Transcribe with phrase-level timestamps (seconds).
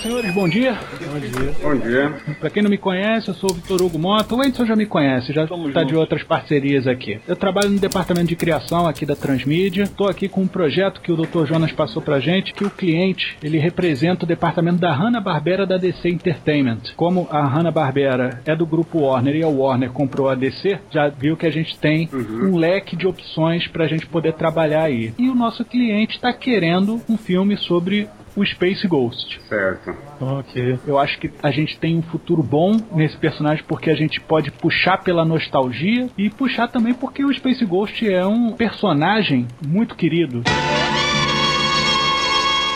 [0.00, 0.78] Senhores, bom dia.
[1.12, 1.54] Bom dia.
[1.62, 2.36] Bom dia.
[2.40, 4.34] Pra quem não me conhece, eu sou o Vitor Hugo Mota.
[4.34, 5.86] O Edson já me conhece, já tá juntos.
[5.86, 7.20] de outras parcerias aqui.
[7.28, 9.86] Eu trabalho no departamento de criação aqui da Transmídia.
[9.86, 11.46] Tô aqui com um projeto que o Dr.
[11.46, 16.08] Jonas passou pra gente, que o cliente, ele representa o departamento da Hanna-Barbera da DC
[16.08, 16.80] Entertainment.
[16.96, 21.36] Como a Hanna-Barbera é do grupo Warner e a Warner comprou a DC, já viu
[21.36, 25.12] que a gente tem um leque de opções pra gente poder trabalhar aí.
[25.18, 29.40] E o nosso cliente tá querendo um filme sobre o Space Ghost.
[29.48, 29.94] Certo.
[30.20, 30.78] Ok.
[30.86, 34.50] Eu acho que a gente tem um futuro bom nesse personagem porque a gente pode
[34.50, 40.42] puxar pela nostalgia e puxar também porque o Space Ghost é um personagem muito querido.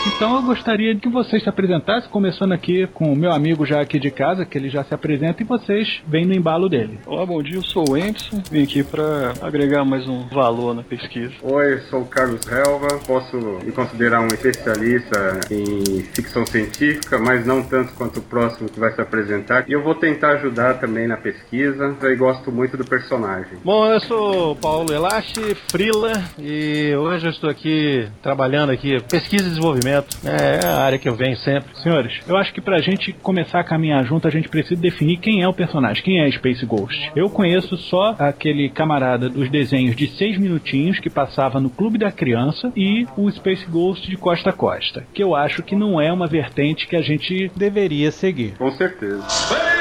[0.07, 3.99] Então eu gostaria que vocês se apresentassem, começando aqui com o meu amigo já aqui
[3.99, 6.99] de casa, que ele já se apresenta, e vocês vêm no embalo dele.
[7.07, 10.83] Olá, bom dia, eu sou o Emerson, vim aqui para agregar mais um valor na
[10.83, 11.33] pesquisa.
[11.41, 12.99] Oi, eu sou o Carlos Helva.
[13.05, 18.79] Posso me considerar um especialista em ficção científica, mas não tanto quanto o próximo que
[18.79, 19.65] vai se apresentar.
[19.67, 21.95] E eu vou tentar ajudar também na pesquisa.
[22.01, 23.57] Eu gosto muito do personagem.
[23.63, 29.45] Bom, eu sou o Paulo Elache, Frila, e hoje eu estou aqui trabalhando aqui, pesquisa
[29.45, 29.94] e desenvolvimento.
[30.23, 31.75] É a área que eu venho sempre.
[31.81, 35.41] Senhores, eu acho que pra gente começar a caminhar junto, a gente precisa definir quem
[35.41, 37.11] é o personagem, quem é Space Ghost.
[37.15, 42.11] Eu conheço só aquele camarada dos desenhos de seis minutinhos que passava no Clube da
[42.11, 46.11] Criança e o Space Ghost de Costa a Costa, que eu acho que não é
[46.11, 48.55] uma vertente que a gente Deveria seguir.
[48.57, 49.74] Com certeza.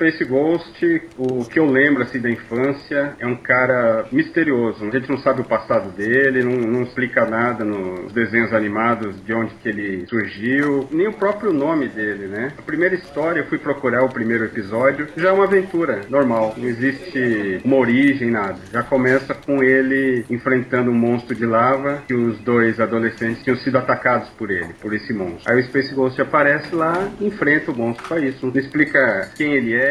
[0.00, 4.84] Space Ghost, o que eu lembro assim da infância, é um cara misterioso.
[4.86, 9.34] A gente não sabe o passado dele, não, não explica nada nos desenhos animados de
[9.34, 12.52] onde que ele surgiu, nem o próprio nome dele, né?
[12.56, 16.66] A primeira história, eu fui procurar o primeiro episódio, já é uma aventura normal, não
[16.66, 18.58] existe uma origem, nada.
[18.72, 23.76] Já começa com ele enfrentando um monstro de lava que os dois adolescentes tinham sido
[23.76, 25.52] atacados por ele, por esse monstro.
[25.52, 28.46] Aí o Space Ghost aparece lá enfrenta o monstro com isso.
[28.46, 29.89] Não explica quem ele é,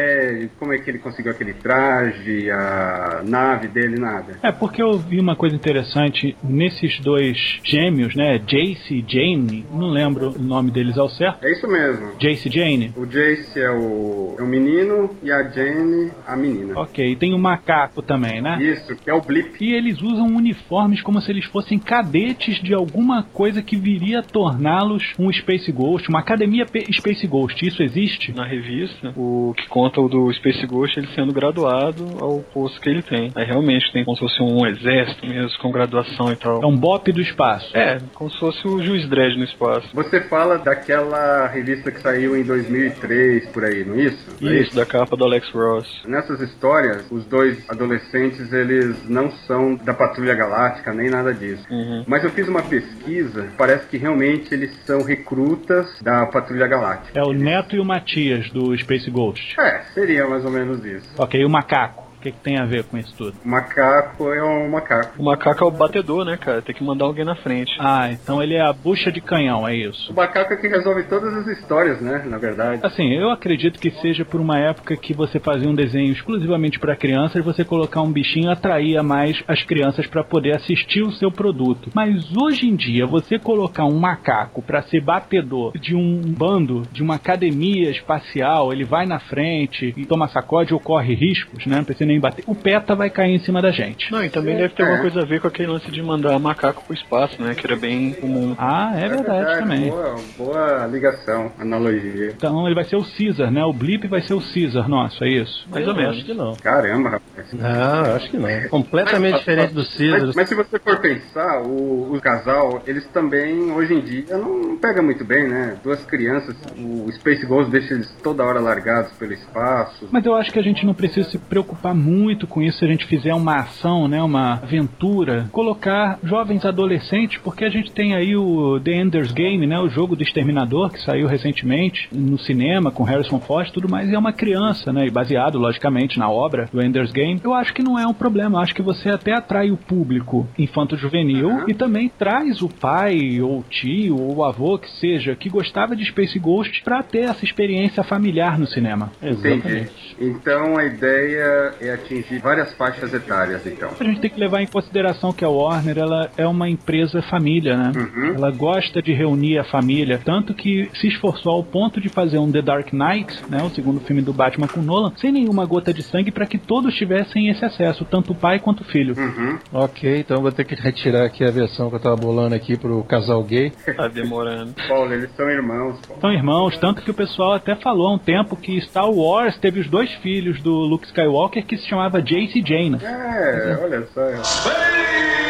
[0.58, 4.38] como é que ele conseguiu aquele traje, a nave dele, nada.
[4.42, 8.38] É, porque eu vi uma coisa interessante nesses dois gêmeos, né?
[8.38, 11.44] Jace e Jane, não lembro o nome deles ao certo.
[11.44, 12.12] É isso mesmo.
[12.18, 12.92] Jace e Jane?
[12.96, 16.78] O Jace é o, é o menino e a Jane a menina.
[16.78, 18.58] Ok, tem o macaco também, né?
[18.62, 19.56] Isso, que é o Blip.
[19.60, 24.22] E eles usam uniformes como se eles fossem cadetes de alguma coisa que viria a
[24.22, 27.66] torná-los um Space Ghost, uma academia Space Ghost.
[27.66, 28.32] Isso existe?
[28.32, 32.88] Na revista, o que conta o do Space Ghost, ele sendo graduado ao posto que
[32.88, 33.32] ele tem.
[33.34, 36.62] Aí realmente tem como se fosse um exército mesmo, com graduação e tal.
[36.62, 37.76] É um bop do espaço.
[37.76, 39.88] É, como se fosse o Juiz Dredd no espaço.
[39.92, 44.36] Você fala daquela revista que saiu em 2003, por aí, não é isso?
[44.42, 46.02] É Isso, da capa do Alex Ross.
[46.06, 51.64] Nessas histórias, os dois adolescentes, eles não são da Patrulha Galáctica, nem nada disso.
[51.70, 52.04] Uhum.
[52.06, 57.18] Mas eu fiz uma pesquisa, parece que realmente eles são recrutas da Patrulha Galáctica.
[57.18, 59.58] É o Neto e o Matias do Space Ghost.
[59.58, 61.08] É, seria mais ou menos isso.
[61.18, 62.09] Ok, o macaco?
[62.20, 63.34] O que, que tem a ver com isso tudo?
[63.42, 65.14] O macaco é um macaco.
[65.18, 66.60] O macaco é o batedor, né, cara?
[66.60, 67.72] Tem que mandar alguém na frente.
[67.80, 70.12] Ah, então ele é a bucha de canhão, é O isso.
[70.12, 72.22] macaco é que resolve todas as histórias, né?
[72.26, 72.80] Na verdade.
[72.84, 76.94] Assim, eu acredito que seja por uma época que você fazia um desenho exclusivamente para
[76.94, 81.88] crianças, você colocar um bichinho atraía mais as crianças para poder assistir o seu produto.
[81.94, 87.02] Mas hoje em dia, você colocar um macaco para ser batedor de um bando, de
[87.02, 91.76] uma academia espacial, ele vai na frente e toma sacode ou corre riscos, né?
[91.76, 92.44] Não precisa nem bater.
[92.46, 94.10] O PETA vai cair em cima da gente.
[94.12, 94.86] Não, e também deve ter É.
[94.86, 97.54] alguma coisa a ver com aquele lance de mandar macaco pro espaço, né?
[97.54, 98.54] Que era bem comum.
[98.58, 99.88] Ah, é verdade, também.
[99.90, 102.32] Boa, boa ligação, analogia.
[102.36, 103.64] Então ele vai ser o Caesar, né?
[103.64, 105.66] O Blip vai ser o Caesar, nosso, é isso?
[105.70, 106.16] Mais ou Eu menos.
[106.16, 106.54] Acho que não.
[106.56, 107.52] Caramba, rapaz.
[107.52, 108.68] Não, acho que não.
[108.68, 110.26] Completamente diferente do Caesar.
[110.26, 114.76] Mas, mas se você for pensar, o, o casal, eles também, hoje em dia, não
[114.76, 115.76] pega muito bem, né?
[115.82, 120.08] Duas crianças, o Space Ghost deixa eles toda hora largados pelo espaço.
[120.10, 122.88] Mas eu acho que a gente não precisa se preocupar muito com isso se a
[122.88, 128.36] gente fizer uma ação, né, uma aventura, colocar jovens adolescentes, porque a gente tem aí
[128.36, 133.04] o The Ender's Game, né, o jogo do Exterminador que saiu recentemente no cinema com
[133.04, 136.68] Harrison Ford e tudo mais, e é uma criança, né, e baseado logicamente na obra
[136.72, 137.40] do Ender's Game.
[137.42, 140.48] Eu acho que não é um problema, eu acho que você até atrai o público
[140.58, 141.64] infanto-juvenil uhum.
[141.68, 145.94] e também traz o pai ou o tio ou o avô que seja que gostava
[145.94, 149.10] de Space Ghost para ter essa experiência familiar no cinema.
[149.22, 149.66] Exatamente.
[149.68, 149.90] Entendi.
[150.20, 153.90] Então a ideia é atingir várias faixas etárias, então.
[153.98, 157.76] A gente tem que levar em consideração que a Warner ela é uma empresa família,
[157.76, 157.92] né?
[157.94, 158.34] Uhum.
[158.34, 162.50] Ela gosta de reunir a família, tanto que se esforçou ao ponto de fazer um
[162.50, 166.02] The Dark Knight, né, o segundo filme do Batman com Nolan, sem nenhuma gota de
[166.02, 169.14] sangue para que todos tivessem esse acesso, tanto o pai quanto o filho.
[169.16, 169.58] Uhum.
[169.72, 173.02] Ok, então vou ter que retirar aqui a versão que eu tava bolando aqui pro
[173.04, 173.72] casal gay.
[174.00, 174.72] Tá demorando.
[174.88, 175.98] Paulo, eles são irmãos.
[176.06, 176.20] Paulo.
[176.22, 179.80] São irmãos, tanto que o pessoal até falou há um tempo que Star Wars teve
[179.80, 182.98] os dois filhos do Luke Skywalker que se chamava Jace Jane.
[183.02, 185.49] É, olha só.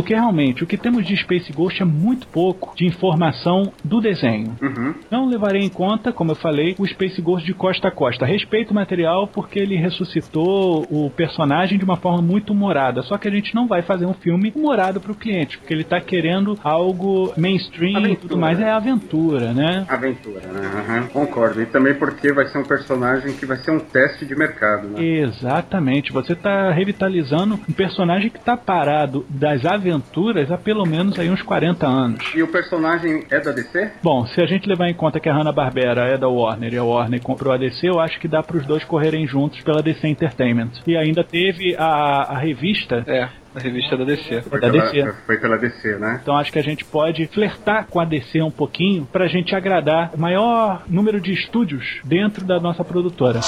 [0.00, 4.56] Porque realmente o que temos de Space Ghost é muito pouco de informação do desenho.
[4.62, 4.94] Uhum.
[5.10, 8.24] Não levarei em conta, como eu falei, o Space Ghost de costa a costa.
[8.24, 13.02] Respeito o material porque ele ressuscitou o personagem de uma forma muito humorada.
[13.02, 15.82] Só que a gente não vai fazer um filme humorado para o cliente, porque ele
[15.82, 18.12] está querendo algo mainstream aventura.
[18.14, 18.58] e tudo mais.
[18.58, 19.84] É aventura, né?
[19.86, 21.02] Aventura, né?
[21.02, 21.08] Uhum.
[21.08, 21.60] Concordo.
[21.60, 25.04] E também porque vai ser um personagem que vai ser um teste de mercado, né?
[25.04, 26.10] Exatamente.
[26.10, 31.30] Você está revitalizando um personagem que está parado das aventuras aventuras há pelo menos aí
[31.30, 32.32] uns 40 anos.
[32.34, 33.92] E o personagem é da DC?
[34.02, 36.84] Bom, se a gente levar em conta que a Hanna-Barbera é da Warner e a
[36.84, 40.06] Warner comprou a DC, eu acho que dá para os dois correrem juntos pela DC
[40.06, 40.70] Entertainment.
[40.86, 43.28] E ainda teve a, a revista é.
[43.52, 44.42] A revista da DC.
[44.42, 45.12] Foi, da pela, DC.
[45.26, 46.20] foi pela DC, né?
[46.22, 50.12] Então acho que a gente pode flertar com a DC um pouquinho pra gente agradar
[50.14, 53.40] o maior número de estúdios dentro da nossa produtora.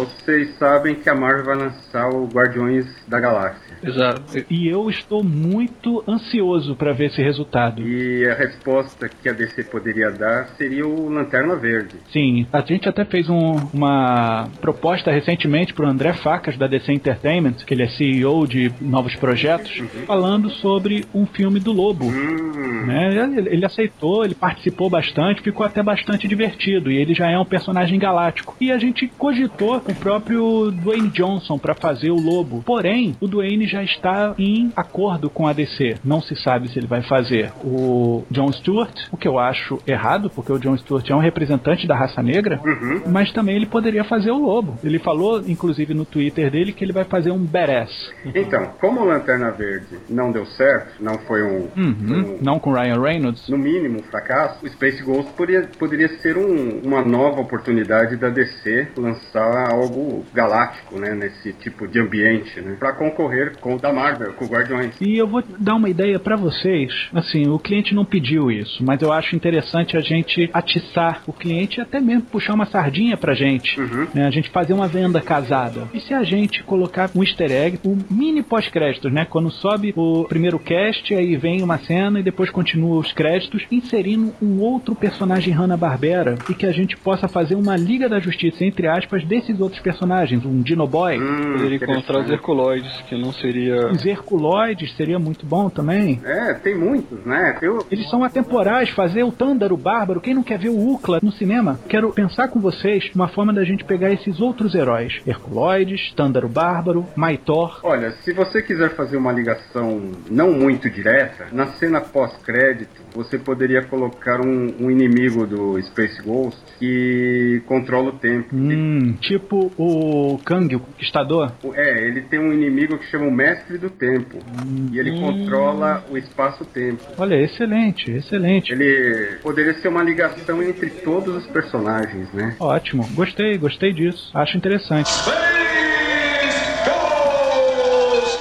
[0.00, 3.69] Vocês sabem que a Marvel vai lançar o Guardiões da Galáxia.
[3.82, 4.22] Exato.
[4.50, 7.82] E eu estou muito ansioso para ver esse resultado.
[7.86, 11.96] E a resposta que a DC poderia dar seria o Lanterna Verde.
[12.12, 16.92] Sim, a gente até fez um, uma proposta recentemente para o André Facas da DC
[16.92, 20.06] Entertainment, que ele é CEO de novos projetos, uhum.
[20.06, 22.06] falando sobre um filme do Lobo.
[22.06, 22.86] Uhum.
[22.86, 23.10] Né?
[23.36, 26.90] Ele, ele aceitou, ele participou bastante, ficou até bastante divertido.
[26.90, 28.56] E ele já é um personagem galáctico.
[28.60, 32.62] E a gente cogitou com o próprio Dwayne Johnson para fazer o Lobo.
[32.64, 35.96] Porém, o Dwayne já está em acordo com a DC.
[36.04, 40.30] Não se sabe se ele vai fazer o John Stewart, o que eu acho errado,
[40.30, 43.02] porque o John Stewart é um representante da raça negra, uhum.
[43.06, 44.78] mas também ele poderia fazer o Lobo.
[44.82, 47.90] Ele falou, inclusive, no Twitter dele que ele vai fazer um badass.
[48.34, 51.94] Então, como Lanterna Verde não deu certo, não foi um, uhum.
[52.10, 56.36] um não com Ryan Reynolds, no mínimo um fracasso, o Space Ghost poderia, poderia ser
[56.36, 62.76] um, uma nova oportunidade da DC lançar algo galáctico, né, nesse tipo de ambiente, né,
[62.78, 64.94] para concorrer com o da Marvel, com o Guardiões.
[65.00, 66.92] E eu vou dar uma ideia para vocês.
[67.12, 71.78] Assim, o cliente não pediu isso, mas eu acho interessante a gente atiçar o cliente
[71.78, 73.80] e até mesmo puxar uma sardinha pra gente.
[73.80, 74.06] Uhum.
[74.14, 74.26] Né?
[74.26, 75.88] A gente fazer uma venda casada.
[75.92, 79.24] E se a gente colocar um easter egg, um mini pós-créditos, né?
[79.24, 84.32] Quando sobe o primeiro cast, aí vem uma cena e depois continua os créditos, inserindo
[84.40, 88.86] um outro personagem Hanna-Barbera e que a gente possa fazer uma Liga da Justiça, entre
[88.86, 90.44] aspas, desses outros personagens.
[90.44, 91.18] Um Dino Boy.
[91.18, 93.86] Hum, Poderia encontrar os Herculoides, que não seria seria.
[93.90, 96.20] Os Herculoides seria muito bom também.
[96.24, 97.58] É, tem muitos, né?
[97.60, 97.84] Eu...
[97.90, 100.20] Eles são atemporais, fazer o Tândaro Bárbaro.
[100.20, 101.78] Quem não quer ver o Ukla no cinema?
[101.88, 107.06] Quero pensar com vocês uma forma da gente pegar esses outros heróis: Herculoides, Tândaro Bárbaro,
[107.16, 107.80] Maitor.
[107.82, 113.82] Olha, se você quiser fazer uma ligação não muito direta, na cena pós-crédito, você poderia
[113.82, 118.54] colocar um, um, inimigo do Space Ghost que controla o tempo.
[118.54, 121.52] Hum, tipo o Kang, o Conquistador?
[121.74, 124.38] É, ele tem um inimigo que chama o Mestre do Tempo.
[124.38, 124.90] Hum.
[124.92, 127.02] E ele controla o espaço-tempo.
[127.16, 128.70] Olha, excelente, excelente.
[128.70, 132.54] Ele poderia ser uma ligação entre todos os personagens, né?
[132.60, 134.30] Ótimo, gostei, gostei disso.
[134.34, 135.10] Acho interessante.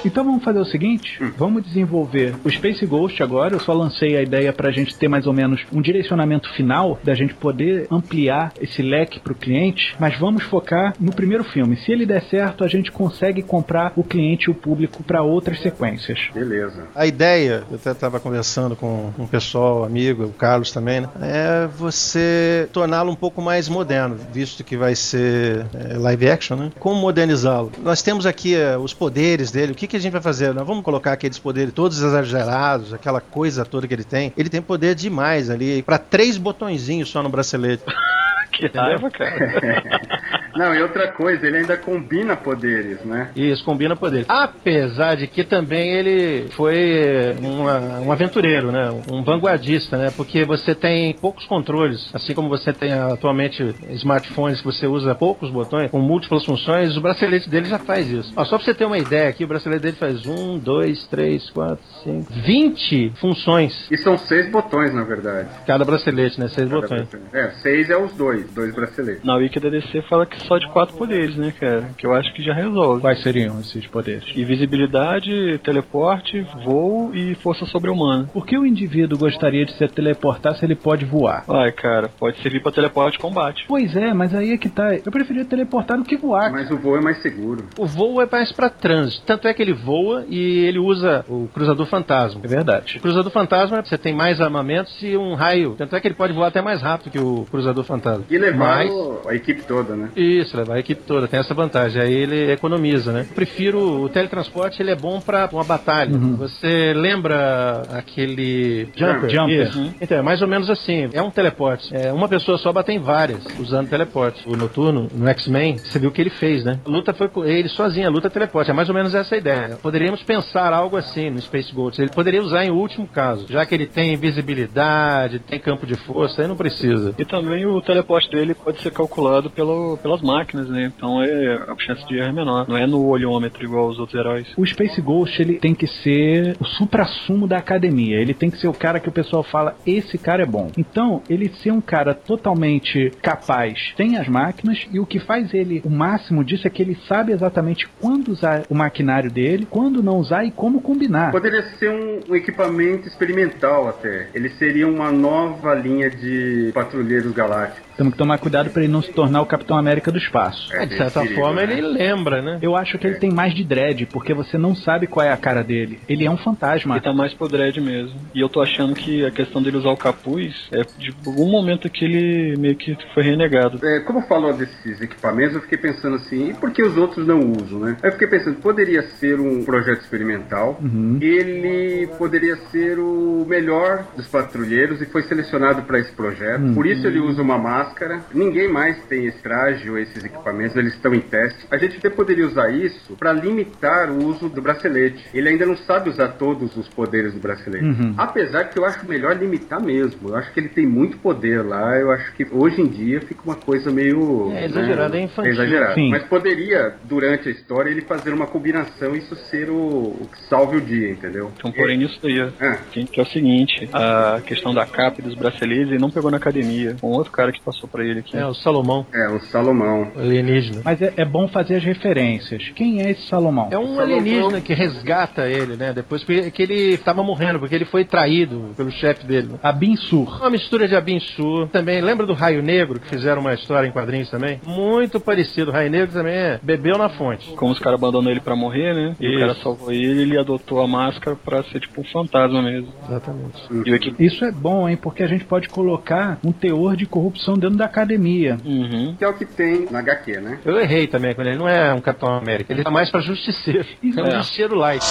[0.09, 1.31] Então vamos fazer o seguinte: hum.
[1.37, 3.53] vamos desenvolver o Space Ghost agora.
[3.53, 6.99] Eu só lancei a ideia para a gente ter mais ou menos um direcionamento final,
[7.03, 9.95] da gente poder ampliar esse leque para o cliente.
[9.99, 11.77] Mas vamos focar no primeiro filme.
[11.77, 15.61] Se ele der certo, a gente consegue comprar o cliente e o público para outras
[15.61, 16.19] sequências.
[16.33, 16.87] Beleza.
[16.95, 21.09] A ideia, eu até estava conversando com um pessoal, amigo, o Carlos também, né?
[21.21, 26.71] É você torná-lo um pouco mais moderno, visto que vai ser é, live action, né?
[26.79, 27.71] Como modernizá-lo?
[27.83, 30.53] Nós temos aqui é, os poderes dele, o que que a gente vai fazer?
[30.53, 34.33] Nós vamos colocar aqueles poderes todos exagerados, aquela coisa toda que ele tem.
[34.37, 37.83] Ele tem poder demais ali, para três botõezinhos só no bracelete.
[38.51, 40.38] que raiva, cara.
[40.59, 43.29] Não, e outra coisa, ele ainda combina poderes, né?
[43.33, 44.25] Isso, combina poderes.
[44.27, 48.89] Apesar de que também ele foi uma, um aventureiro, né?
[49.09, 50.11] Um vanguardista, né?
[50.17, 55.49] Porque você tem poucos controles, assim como você tem atualmente smartphones que você usa poucos
[55.49, 58.33] botões, com múltiplas funções, o bracelete dele já faz isso.
[58.35, 61.49] Ó, só pra você ter uma ideia aqui, o bracelete dele faz um, dois, três,
[61.51, 63.87] quatro, cinco, vinte funções.
[63.89, 65.47] E são seis botões, na verdade.
[65.65, 66.49] Cada bracelete, né?
[66.49, 67.07] Seis Cada botões.
[67.07, 67.29] bracelete.
[67.33, 69.23] É, seis é os dois, dois braceletes.
[69.23, 71.91] Na Wiki da DC fala que só de quatro poderes, né, cara?
[71.97, 73.01] Que eu acho que já resolve.
[73.01, 74.25] Quais seriam esses poderes?
[74.35, 78.29] Invisibilidade, teleporte, voo e força sobre-humana.
[78.33, 81.43] Por que o indivíduo gostaria de se teleportar se ele pode voar?
[81.47, 83.65] Ai, cara, pode servir pra teleporte de combate.
[83.67, 84.95] Pois é, mas aí é que tá.
[84.95, 86.51] Eu preferia teleportar do que voar.
[86.51, 87.65] Mas o voo é mais seguro.
[87.77, 89.23] O voo é mais pra trânsito.
[89.25, 92.41] Tanto é que ele voa e ele usa o cruzador fantasma.
[92.43, 92.97] É verdade.
[92.97, 95.75] O cruzador fantasma, você tem mais armamentos e um raio.
[95.77, 98.23] Tanto é que ele pode voar até mais rápido que o cruzador fantasma.
[98.29, 100.09] E levar Mas- a equipe toda, né?
[100.39, 102.01] Isso, levar a equipe toda, tem essa vantagem.
[102.01, 103.25] Aí ele economiza, né?
[103.29, 106.11] Eu prefiro o teletransporte, ele é bom pra uma batalha.
[106.37, 109.29] Você lembra aquele Jumper.
[109.29, 109.67] Jumper.
[109.67, 109.93] Isso.
[110.01, 111.09] Então, é mais ou menos assim.
[111.13, 111.95] É um teleporte.
[111.95, 114.43] É, uma pessoa só bate em várias usando teleporte.
[114.47, 116.79] O Noturno, no X-Men, você viu o que ele fez, né?
[116.85, 118.71] A luta foi com ele sozinho, a luta é teleporte.
[118.71, 119.77] É mais ou menos essa a ideia.
[119.81, 122.01] Poderíamos pensar algo assim no Space Ghost.
[122.01, 123.45] Ele poderia usar em último caso.
[123.49, 127.13] Já que ele tem visibilidade, tem campo de força, aí não precisa.
[127.17, 130.91] E também o teleporte dele pode ser calculado pelo, pelas máquinas, né?
[130.95, 132.67] Então é, a chance de erro é menor.
[132.67, 134.47] Não é no olhômetro igual os outros heróis.
[134.57, 138.17] O Space Ghost ele tem que ser o supra-sumo da academia.
[138.17, 140.71] Ele tem que ser o cara que o pessoal fala: esse cara é bom.
[140.77, 145.81] Então, ele ser um cara totalmente capaz, tem as máquinas e o que faz ele
[145.83, 150.17] o máximo disso é que ele sabe exatamente quando usar o maquinário dele, quando não
[150.17, 151.31] usar e como combinar.
[151.31, 154.29] Poderia ser um, um equipamento experimental até.
[154.33, 157.88] Ele seria uma nova linha de patrulheiros galácticos.
[157.99, 160.73] Temos que tomar cuidado para ele não se tornar o Capitão América do espaço.
[160.73, 161.73] É, de certa perigo, forma, né?
[161.73, 162.57] ele lembra, né?
[162.61, 165.35] Eu acho que ele tem mais de dread, porque você não sabe qual é a
[165.35, 165.99] cara dele.
[166.07, 166.95] Ele é um fantasma.
[166.95, 168.17] Ele tá mais pro dread mesmo.
[168.33, 171.89] E eu tô achando que a questão dele usar o capuz é de algum momento
[171.89, 173.85] que ele meio que foi renegado.
[173.85, 177.51] É, como falou desses equipamentos, eu fiquei pensando assim, e por que os outros não
[177.51, 177.97] usam, né?
[178.01, 180.79] Aí eu fiquei pensando, poderia ser um projeto experimental,
[181.19, 187.05] ele poderia ser o melhor dos patrulheiros e foi selecionado para esse projeto, por isso
[187.05, 187.88] ele usa uma máscara,
[188.33, 191.65] ninguém mais tem esse traje ou esses equipamentos, eles estão em teste.
[191.71, 195.25] A gente até poderia usar isso para limitar o uso do bracelete.
[195.33, 197.85] Ele ainda não sabe usar todos os poderes do bracelete.
[198.17, 200.29] Apesar que eu acho melhor limitar mesmo.
[200.29, 201.97] Eu acho que ele tem muito poder lá.
[201.97, 204.51] Eu acho que hoje em dia fica uma coisa meio.
[204.53, 205.51] É exagerado, né, é infantil.
[205.51, 205.93] exagerado.
[205.95, 206.09] Sim.
[206.09, 210.43] Mas poderia, durante a história, ele fazer uma combinação e isso ser o, o que
[210.47, 211.51] salve o dia, entendeu?
[211.57, 212.77] Então, porém, nisso aí, Ah.
[212.91, 216.29] que que é o seguinte, a questão da capa e dos braceletes, ele não pegou
[216.31, 216.95] na academia.
[217.03, 218.35] Um outro cara que passou pra ele aqui.
[218.37, 220.11] É, o Salomão, É, o Salomão.
[220.15, 220.81] o alienígena.
[220.83, 222.69] Mas é, é bom fazer as referências.
[222.75, 223.67] Quem é esse Salomão?
[223.71, 224.01] É um Salomão.
[224.01, 225.93] alienígena que resgata ele, né?
[225.93, 229.49] Depois que ele estava morrendo, porque ele foi traído pelo chefe dele.
[229.53, 229.59] né?
[229.63, 230.37] Abin Sur.
[230.39, 231.67] Uma mistura de Abinsu.
[231.71, 234.59] Também, lembra do Raio Negro, que fizeram uma história em quadrinhos também?
[234.65, 235.71] Muito parecido.
[235.71, 237.51] O Raio Negro também é bebeu na fonte.
[237.55, 239.15] Como os caras abandonam ele pra morrer, né?
[239.19, 239.39] E o Isso.
[239.39, 242.89] cara salvou ele ele adotou a máscara pra ser tipo um fantasma mesmo.
[243.07, 243.57] Exatamente.
[243.85, 244.23] E o.
[244.23, 244.97] Isso é bom, hein?
[244.97, 248.57] Porque a gente pode colocar um teor de corrupção dentro da academia.
[248.63, 249.15] Uhum.
[249.17, 250.59] Que é o que tem na HQ, né?
[250.65, 252.73] Eu errei também quando ele não é um Capitão América.
[252.73, 253.85] Ele tá mais pra justiceiro.
[254.03, 255.03] É um justiceiro light.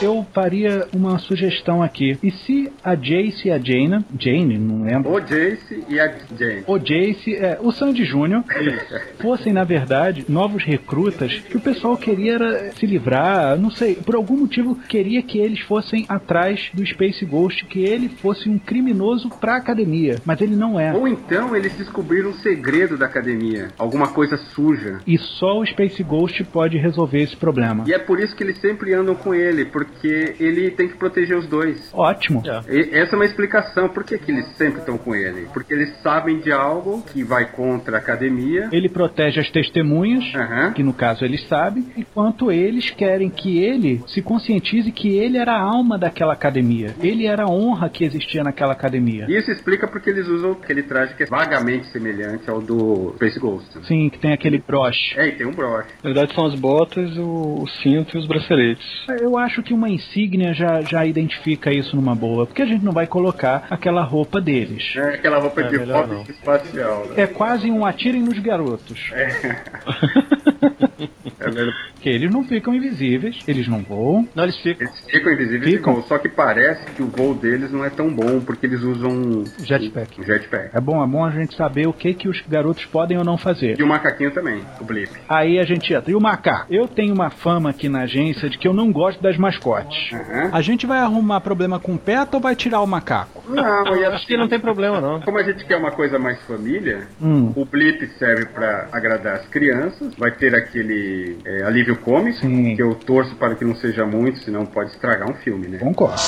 [0.00, 2.18] Eu faria uma sugestão aqui.
[2.22, 6.62] E se a Jace e a Jane, Jane, não lembro, O Jace e a Jane.
[6.66, 8.44] o Jace, é, o Sandy Júnior,
[9.20, 14.14] fossem, na verdade, novos recrutas que o pessoal queria era se livrar, não sei, por
[14.14, 19.30] algum motivo queria que eles fossem atrás do Space Ghost, que ele fosse um criminoso
[19.40, 20.92] pra academia, mas ele não é.
[20.92, 25.00] Ou então eles descobriram um segredo da academia, alguma coisa suja.
[25.06, 27.84] E só o Space Ghost pode resolver esse problema.
[27.86, 31.36] E é por isso que eles sempre andam com ele, porque ele tem que proteger
[31.36, 31.90] os dois.
[31.92, 32.42] Ótimo.
[32.68, 33.88] E essa é uma explicação.
[33.88, 35.48] Por que, que eles sempre estão com ele?
[35.52, 38.68] Porque eles sabem de algo que vai contra a academia.
[38.72, 40.72] Ele protege as testemunhas, Aham.
[40.72, 45.52] que no caso eles sabem, enquanto eles querem que ele se conscientize que ele era
[45.52, 46.94] a alma daquela academia.
[47.00, 49.26] Ele era a honra que existia naquela academia.
[49.28, 53.38] E isso explica porque eles usam aquele traje que é vagamente semelhante ao do Space
[53.38, 53.86] Ghost.
[53.86, 55.18] Sim, que tem aquele broche.
[55.18, 55.88] É, e tem um broche.
[56.02, 58.86] Na verdade são as botas, o, o cinto e os braceletes.
[59.20, 62.92] Eu acho que uma insígnia já, já identifica isso numa boa, porque a gente não
[62.92, 64.94] vai colocar aquela roupa deles.
[64.96, 67.06] É aquela roupa É, de melhor foto espacial.
[67.06, 67.22] Né?
[67.22, 69.10] É quase um atirem nos garotos.
[69.12, 69.26] É
[71.50, 71.76] verdade.
[72.06, 74.28] Porque eles não ficam invisíveis, eles não voam.
[74.32, 74.86] Não, eles ficam.
[74.86, 75.94] Eles ficam invisíveis Ficam.
[75.96, 76.06] ficam.
[76.08, 80.20] só que parece que o voo deles não é tão bom, porque eles usam Jetpack.
[80.20, 80.70] um jetpack.
[80.72, 83.36] É bom, é bom a gente saber o que, que os garotos podem ou não
[83.36, 83.76] fazer.
[83.76, 85.10] E o macaquinho também, o Blip.
[85.28, 86.08] Aí a gente entra.
[86.08, 86.72] E o macaco?
[86.72, 90.12] Eu tenho uma fama aqui na agência de que eu não gosto das mascotes.
[90.12, 90.50] Aham.
[90.52, 93.42] A gente vai arrumar problema com o PETA ou vai tirar o macaco?
[93.48, 95.20] Não, e Acho que não tem problema, não.
[95.22, 97.52] Como a gente quer uma coisa mais família, Hum.
[97.56, 100.14] o Blip serve pra agradar as crianças.
[100.16, 102.76] Vai ter aquele é, alívio cômico, Sim.
[102.76, 105.78] que eu torço para que não seja muito, senão pode estragar um filme, né?
[105.78, 106.20] Concordo.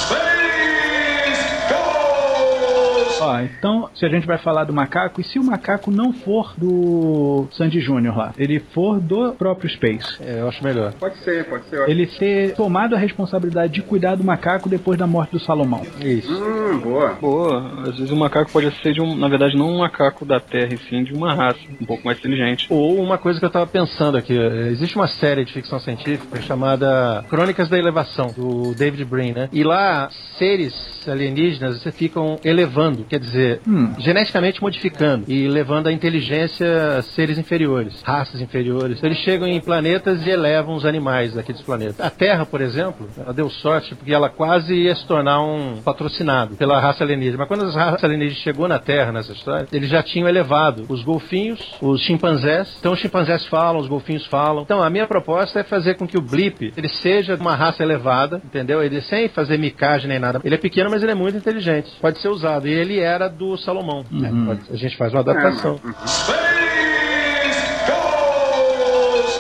[3.28, 6.54] Ó, então, se a gente vai falar do macaco, e se o macaco não for
[6.56, 8.32] do Sandy Júnior lá?
[8.38, 10.16] Ele for do próprio Space?
[10.20, 10.92] É, eu acho melhor.
[10.94, 11.88] Pode ser, pode ser.
[11.88, 15.82] Ele ter tomado a responsabilidade de cuidar do macaco depois da morte do Salomão.
[16.00, 16.32] Isso.
[16.32, 17.14] Hum, boa.
[17.20, 20.40] Boa, às vezes o macaco pode ser de um, na verdade, não um macaco da
[20.40, 22.66] Terra, e sim de uma raça um pouco mais inteligente.
[22.70, 26.40] Ou uma coisa que eu tava pensando aqui, eh, existe uma série de ficção científica
[26.40, 29.48] chamada Crônicas da Elevação, do David Brin, né?
[29.52, 30.08] E lá,
[30.38, 30.74] seres
[31.06, 33.92] alienígenas ficam elevando, quer dizer, Hum.
[33.98, 39.02] geneticamente modificando e levando a inteligência a seres inferiores, raças inferiores.
[39.02, 42.00] Eles chegam em planetas e elevam os animais daqueles planetas.
[42.00, 46.56] A Terra, por exemplo, ela deu sorte porque ela quase ia se tornar um patrocinado
[46.56, 47.38] pela raça alienígena.
[47.38, 51.02] Mas quando a raça alienígena chegou na Terra nessa história, eles já tinham elevado os
[51.02, 52.76] golfinhos, os chimpanzés.
[52.78, 54.62] Então os chimpanzés falam, os golfinhos falam.
[54.62, 58.40] Então a minha proposta é fazer com que o Blip ele seja uma raça elevada,
[58.44, 58.82] entendeu?
[58.82, 60.40] Ele sem fazer micagem nem nada.
[60.44, 61.90] Ele é pequeno, mas ele é muito inteligente.
[62.00, 62.66] Pode ser usado.
[62.66, 64.04] E ele era do Salomão.
[64.10, 64.30] né?
[64.46, 65.80] Pode- a gente faz uma adaptação.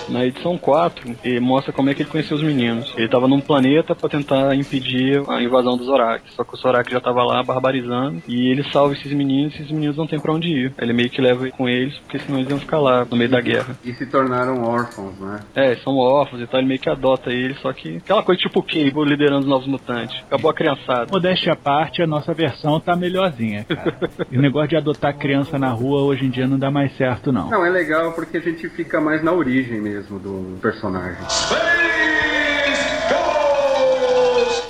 [0.08, 2.92] Na edição 4, ele mostra como é que ele conheceu os meninos.
[2.96, 6.22] Ele tava num planeta pra tentar impedir a invasão dos Zorak.
[6.34, 8.22] Só que o Zorak já tava lá barbarizando.
[8.26, 10.72] E ele salva esses meninos e esses meninos não tem pra onde ir.
[10.78, 13.40] Ele meio que leva com eles, porque senão eles iam ficar lá no meio da
[13.40, 13.76] guerra.
[13.84, 15.40] E se tornaram órfãos, né?
[15.54, 18.40] É, eles são órfãos e tal, ele meio que adota eles, só que aquela coisa
[18.40, 20.18] tipo o Cable liderando os novos mutantes.
[20.26, 21.06] Acabou a criançada.
[21.10, 23.98] Modéstia à parte, a nossa versão tá melhorzinha, cara.
[24.30, 27.30] e o negócio de adotar criança na rua hoje em dia não dá mais certo,
[27.30, 27.50] não.
[27.50, 31.18] Não, é legal porque a gente fica mais na origem mesmo do personagem.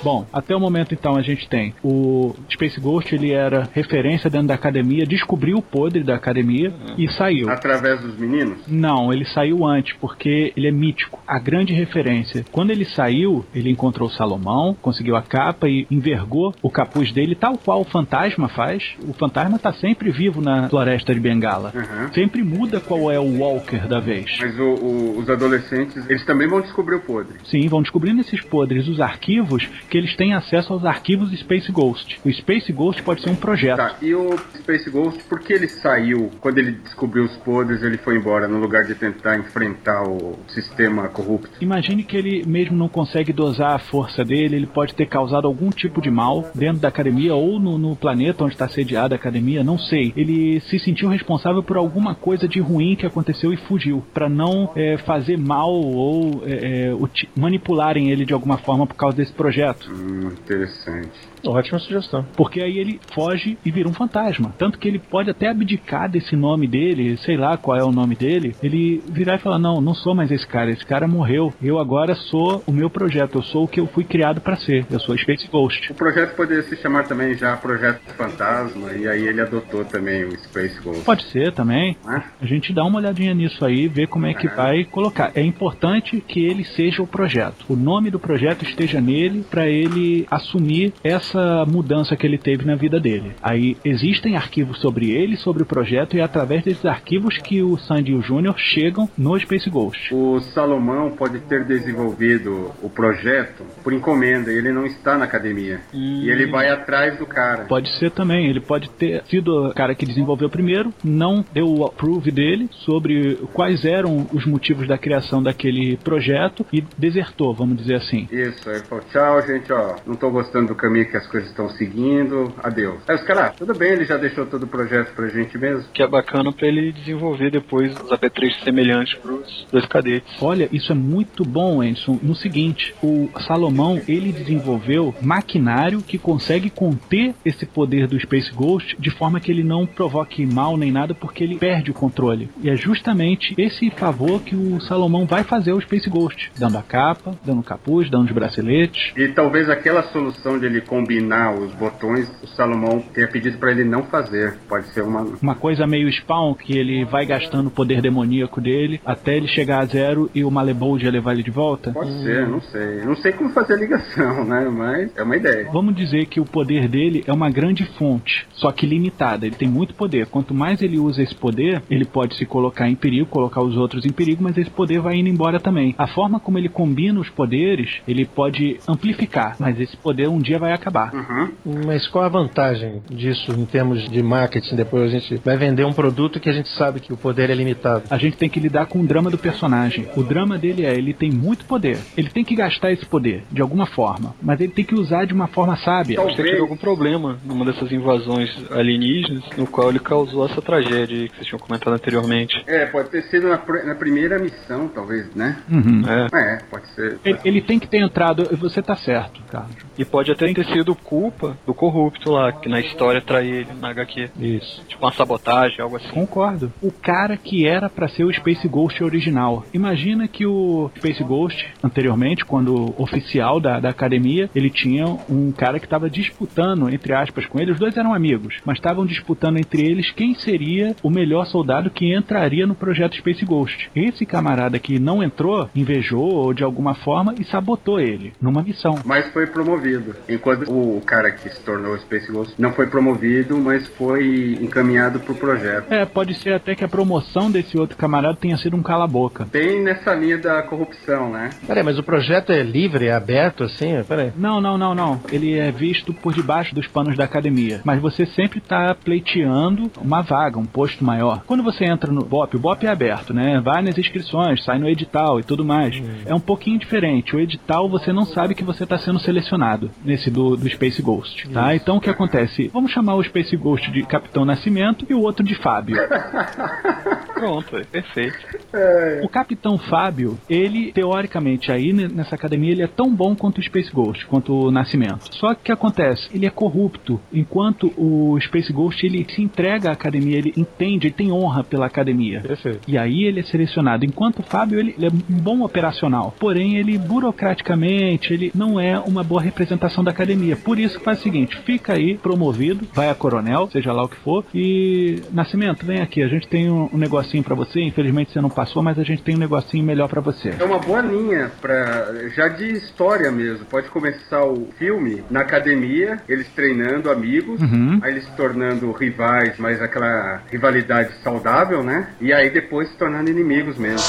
[0.03, 4.47] Bom, até o momento então a gente tem o Space Ghost, ele era referência dentro
[4.47, 7.49] da academia, descobriu o podre da academia e saiu.
[7.49, 8.59] Através dos meninos?
[8.67, 11.19] Não, ele saiu antes, porque ele é mítico.
[11.27, 12.45] A grande referência.
[12.51, 17.57] Quando ele saiu, ele encontrou Salomão, conseguiu a capa e envergou o capuz dele, tal
[17.57, 18.95] qual o fantasma faz.
[19.07, 21.71] O fantasma tá sempre vivo na floresta de Bengala.
[21.75, 22.13] Uhum.
[22.13, 24.37] Sempre muda qual é o Walker da vez.
[24.39, 27.37] Mas o- o- os adolescentes, eles também vão descobrir o podre.
[27.45, 32.19] Sim, vão descobrindo nesses podres os arquivos que eles têm acesso aos arquivos Space Ghost.
[32.23, 33.77] O Space Ghost pode ser um projeto.
[33.77, 36.29] Tá, e o Space Ghost, por que ele saiu?
[36.39, 41.07] Quando ele descobriu os podres, ele foi embora, no lugar de tentar enfrentar o sistema
[41.07, 41.49] corrupto.
[41.61, 45.69] Imagine que ele mesmo não consegue dosar a força dele, ele pode ter causado algum
[45.69, 49.63] tipo de mal dentro da academia ou no, no planeta onde está sediada a academia,
[49.63, 50.13] não sei.
[50.15, 54.71] Ele se sentiu responsável por alguma coisa de ruim que aconteceu e fugiu, para não
[54.75, 56.97] é, fazer mal ou é, é,
[57.35, 59.78] manipularem ele de alguma forma por causa desse projeto.
[59.85, 61.17] Hum, interessante.
[61.45, 62.25] Ótima sugestão.
[62.35, 64.53] Porque aí ele foge e vira um fantasma.
[64.57, 68.15] Tanto que ele pode até abdicar desse nome dele, sei lá qual é o nome
[68.15, 68.55] dele.
[68.61, 71.53] Ele virar e falar: Não, não sou mais esse cara, esse cara morreu.
[71.61, 74.85] Eu agora sou o meu projeto, eu sou o que eu fui criado para ser.
[74.89, 75.91] Eu sou Space Ghost.
[75.91, 80.31] O projeto poderia se chamar também já Projeto Fantasma, e aí ele adotou também o
[80.43, 81.03] Space Ghost.
[81.03, 81.95] Pode ser também.
[82.05, 82.23] né?
[82.41, 85.31] A gente dá uma olhadinha nisso aí, ver como é que vai colocar.
[85.35, 87.65] É importante que ele seja o projeto.
[87.69, 91.28] O nome do projeto esteja nele para ele assumir essa
[91.67, 93.33] mudança que ele teve na vida dele.
[93.41, 97.77] Aí existem arquivos sobre ele, sobre o projeto e é através desses arquivos que o
[97.77, 100.13] Sandy e o Júnior chegam no Space Ghost.
[100.13, 105.81] O Salomão pode ter desenvolvido o projeto por encomenda, e ele não está na academia.
[105.93, 107.65] E ele vai atrás do cara.
[107.65, 111.85] Pode ser também, ele pode ter sido o cara que desenvolveu primeiro, não deu o
[111.85, 117.95] approve dele sobre quais eram os motivos da criação daquele projeto e desertou, vamos dizer
[117.95, 118.27] assim.
[118.31, 121.49] Isso, aí ele falou, tchau, gente, ó, não tô gostando do caminho que as coisas
[121.49, 122.99] estão seguindo, adeus.
[123.07, 125.85] Aí os caras, ah, tudo bem, ele já deixou todo o projeto pra gente mesmo.
[125.93, 130.41] Que é bacana pra ele desenvolver depois os apetrechos semelhantes pros dois cadetes.
[130.41, 132.19] Olha, isso é muito bom, Anderson.
[132.21, 138.95] No seguinte, o Salomão ele desenvolveu maquinário que consegue conter esse poder do Space Ghost
[138.99, 142.49] de forma que ele não provoque mal nem nada, porque ele perde o controle.
[142.61, 146.81] E é justamente esse favor que o Salomão vai fazer ao Space Ghost, dando a
[146.81, 149.11] capa, dando o capuz, dando os braceletes.
[149.15, 153.83] E talvez aquela solução de ele combinar os botões, o Salomão tenha pedido para ele
[153.83, 154.59] não fazer.
[154.67, 155.21] Pode ser uma.
[155.41, 159.79] Uma coisa meio spawn, que ele vai gastando o poder demoníaco dele até ele chegar
[159.79, 161.91] a zero e o Malebold levar ele de volta?
[161.91, 162.23] Pode hum.
[162.23, 163.01] ser, não sei.
[163.03, 164.69] Não sei como fazer a ligação, né?
[164.69, 165.69] Mas é uma ideia.
[165.71, 169.47] Vamos dizer que o poder dele é uma grande fonte, só que limitada.
[169.47, 170.27] Ele tem muito poder.
[170.27, 174.05] Quanto mais ele usa esse poder, ele pode se colocar em perigo, colocar os outros
[174.05, 175.95] em perigo, mas esse poder vai indo embora também.
[175.97, 180.59] A forma como ele combina os poderes, ele pode amplificar, mas esse poder um dia
[180.59, 180.98] vai acabar.
[181.13, 181.83] Uhum.
[181.85, 184.75] Mas qual a vantagem disso em termos de marketing?
[184.75, 187.55] Depois a gente vai vender um produto que a gente sabe que o poder é
[187.55, 188.03] limitado.
[188.09, 190.07] A gente tem que lidar com o drama do personagem.
[190.15, 191.97] O drama dele é, ele tem muito poder.
[192.17, 194.35] Ele tem que gastar esse poder, de alguma forma.
[194.41, 196.17] Mas ele tem que usar de uma forma sábia.
[196.17, 201.35] Talvez ter algum problema numa dessas invasões alienígenas, no qual ele causou essa tragédia que
[201.35, 202.63] vocês tinham comentado anteriormente.
[202.67, 205.57] É, pode ter sido na, pr na primeira missão, talvez, né?
[205.69, 206.03] Uhum.
[206.07, 206.53] É.
[206.53, 206.57] é.
[206.69, 207.19] pode ser.
[207.23, 208.43] Ele, ele, tem que ter entrado.
[208.57, 209.75] Você tá certo, Carlos.
[209.97, 213.89] E pode até ter sido culpa do corrupto lá, que na história trai ele, na
[213.89, 214.29] HQ.
[214.39, 214.83] Isso.
[214.87, 216.09] Tipo uma sabotagem, algo assim.
[216.09, 216.71] Concordo.
[216.81, 219.65] O cara que era para ser o Space Ghost original.
[219.73, 225.79] Imagina que o Space Ghost, anteriormente, quando oficial da, da academia, ele tinha um cara
[225.79, 227.71] que estava disputando, entre aspas, com ele.
[227.71, 232.15] Os dois eram amigos, mas estavam disputando entre eles quem seria o melhor soldado que
[232.15, 233.89] entraria no projeto Space Ghost.
[233.95, 238.99] Esse camarada que não entrou, invejou de alguma forma e sabotou ele numa missão.
[239.05, 240.15] Mas foi promovido.
[240.27, 245.35] Enquanto o cara que se tornou Space Ghost não foi promovido, mas foi encaminhado pro
[245.35, 245.91] projeto.
[245.91, 249.47] É, pode ser até que a promoção desse outro camarada tenha sido um cala-boca.
[249.51, 251.49] Bem nessa linha da corrupção, né?
[251.65, 254.03] Peraí, mas o projeto é livre, é aberto assim?
[254.07, 254.31] Peraí.
[254.35, 255.21] Não, não, não, não.
[255.31, 257.81] Ele é visto por debaixo dos panos da academia.
[257.83, 261.43] Mas você sempre está pleiteando uma vaga, um posto maior.
[261.45, 263.59] Quando você entra no BOP, o BOP é aberto, né?
[263.63, 265.95] Vai nas inscrições, sai no edital e tudo mais.
[265.95, 266.07] Hum.
[266.25, 267.35] É um pouquinho diferente.
[267.35, 271.49] O edital você não sabe que você está sendo selecionado nesse do, do Space Ghost,
[271.49, 271.73] tá?
[271.73, 271.83] Isso.
[271.83, 272.69] Então o que acontece?
[272.73, 275.97] Vamos chamar o Space Ghost de Capitão Nascimento e o outro de Fábio.
[277.33, 278.37] Pronto, é perfeito.
[278.73, 279.21] É.
[279.23, 283.91] O Capitão Fábio, ele, teoricamente, aí nessa academia, ele é tão bom quanto o Space
[283.91, 285.33] Ghost, quanto o Nascimento.
[285.35, 286.27] Só que o que acontece?
[286.33, 291.13] Ele é corrupto, enquanto o Space Ghost, ele se entrega à academia, ele entende, ele
[291.13, 292.41] tem honra pela academia.
[292.41, 292.81] Perfeito.
[292.87, 294.05] E aí ele é selecionado.
[294.05, 296.35] Enquanto o Fábio, ele, ele é um bom operacional.
[296.37, 300.57] Porém, ele, burocraticamente, ele não é uma boa representação da academia.
[300.63, 304.17] Por isso faz o seguinte, fica aí promovido, vai a coronel, seja lá o que
[304.17, 308.41] for, e Nascimento, vem aqui, a gente tem um, um negocinho para você, infelizmente você
[308.41, 310.53] não passou, mas a gente tem um negocinho melhor para você.
[310.59, 313.65] É uma boa linha para já de história mesmo.
[313.65, 317.99] Pode começar o filme na academia, eles treinando amigos, uhum.
[318.01, 322.09] aí eles se tornando rivais, mas aquela rivalidade saudável, né?
[322.19, 323.99] E aí depois se tornando inimigos mesmo.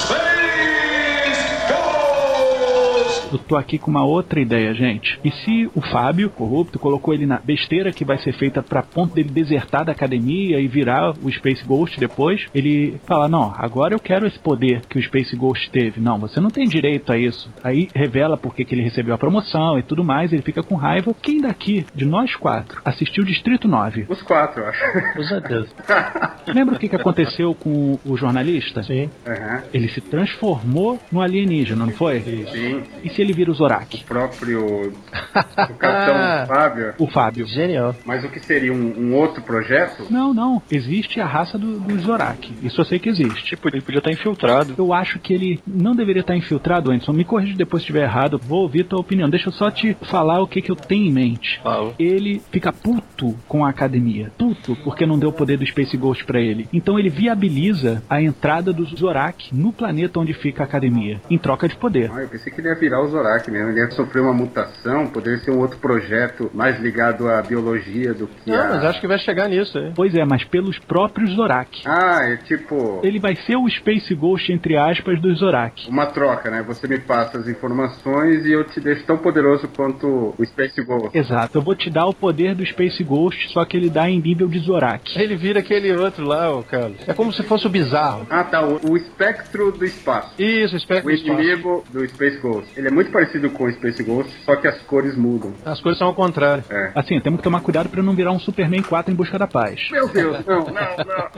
[3.32, 5.18] Eu tô aqui com uma outra ideia, gente.
[5.24, 9.14] E se o Fábio, corrupto, colocou ele na besteira que vai ser feita para ponto
[9.14, 14.00] dele desertar da academia e virar o Space Ghost depois, ele fala: Não, agora eu
[14.00, 16.00] quero esse poder que o Space Ghost teve.
[16.00, 17.50] Não, você não tem direito a isso.
[17.62, 21.14] Aí revela porque que ele recebeu a promoção e tudo mais, ele fica com raiva.
[21.22, 24.06] Quem daqui, de nós quatro, assistiu Distrito 9?
[24.08, 25.14] Os quatro, eu acho.
[25.14, 25.68] Com certeza.
[26.52, 28.82] Lembra o que, que aconteceu com o jornalista?
[28.82, 29.10] Sim.
[29.26, 29.62] Uhum.
[29.72, 32.20] Ele se transformou no alienígena, não foi?
[32.20, 32.82] Sim.
[33.04, 34.02] E se ele vira o Zorak?
[34.02, 36.94] O próprio o capitão Fábio.
[36.98, 37.46] O Fábio.
[37.46, 37.94] Genial.
[38.04, 40.06] Mas o que seria um, um outro projeto?
[40.10, 40.62] Não, não.
[40.70, 42.52] Existe a raça do, do Zorak.
[42.62, 43.44] Isso eu sei que existe.
[43.44, 44.74] Tipo, ele podia estar infiltrado.
[44.76, 47.12] Eu acho que ele não deveria estar infiltrado, Anderson.
[47.12, 48.38] Me corrija depois se estiver errado.
[48.38, 49.28] Vou ouvir tua opinião.
[49.28, 51.60] Deixa eu só te falar o que, que eu tenho em mente.
[51.62, 51.94] Fala.
[51.98, 54.30] Ele fica puto com a academia.
[54.36, 56.68] Puto porque não deu o poder do Space Ghost para ele.
[56.72, 61.20] Então ele viabiliza a entrada do Zorak no planeta onde fica a academia.
[61.30, 62.10] Em troca de poder.
[62.12, 63.70] Ah, eu pensei que ele ia virar o Zorak mesmo.
[63.70, 68.26] Ele ia sofrer uma mutação, poderia ser um outro projeto mais ligado à biologia do
[68.26, 68.68] que Não, a...
[68.68, 69.92] mas acho que vai chegar nisso, hein?
[69.94, 71.82] Pois é, mas pelos próprios Zorak.
[71.84, 73.00] Ah, é tipo...
[73.02, 75.88] Ele vai ser o Space Ghost, entre aspas, do Zorak.
[75.88, 76.62] Uma troca, né?
[76.66, 81.16] Você me passa as informações e eu te deixo tão poderoso quanto o Space Ghost.
[81.16, 84.20] Exato, eu vou te dar o poder do Space Ghost, só que ele dá em
[84.20, 85.18] nível de Zorak.
[85.18, 86.98] Ele vira aquele outro lá, o Carlos.
[87.06, 88.26] É como se fosse o bizarro.
[88.30, 88.62] Ah, tá.
[88.64, 90.34] O, o espectro do espaço.
[90.38, 91.40] Isso, o espectro O do espaço.
[91.40, 92.68] inimigo do Space Ghost.
[92.76, 95.52] Ele é muito parecido com o Space Ghost, só que as cores mudam.
[95.64, 96.64] As coisas são ao contrário.
[96.68, 96.92] É.
[96.94, 99.88] Assim, temos que tomar cuidado pra não virar um Superman 4 em busca da paz.
[99.90, 101.30] Meu Deus, não, não, não.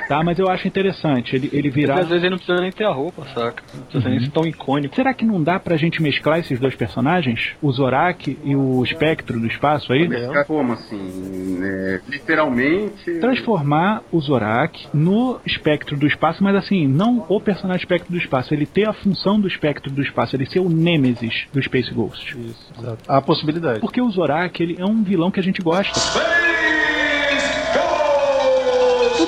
[0.08, 2.00] Tá, mas eu acho interessante ele, ele virar.
[2.00, 3.62] às vezes ele não precisa nem ter a roupa, saca?
[3.74, 4.94] Não precisa nem ser tão icônico.
[4.94, 7.54] Será que não dá pra gente mesclar esses dois personagens?
[7.60, 10.08] O Zorak e o espectro do espaço aí?
[10.08, 11.56] Mesclar como assim?
[11.58, 12.00] né?
[12.08, 13.18] literalmente.
[13.20, 18.54] Transformar o Zorak no espectro do espaço, mas assim, não o personagem espectro do espaço,
[18.54, 22.36] ele ter a função do espectro do espaço, ele ser o nêmesis do Space Ghost.
[22.38, 22.98] Isso, exato.
[23.06, 23.80] Há possibilidade.
[23.80, 25.98] Porque o Zorak, ele é um vilão que a gente gosta.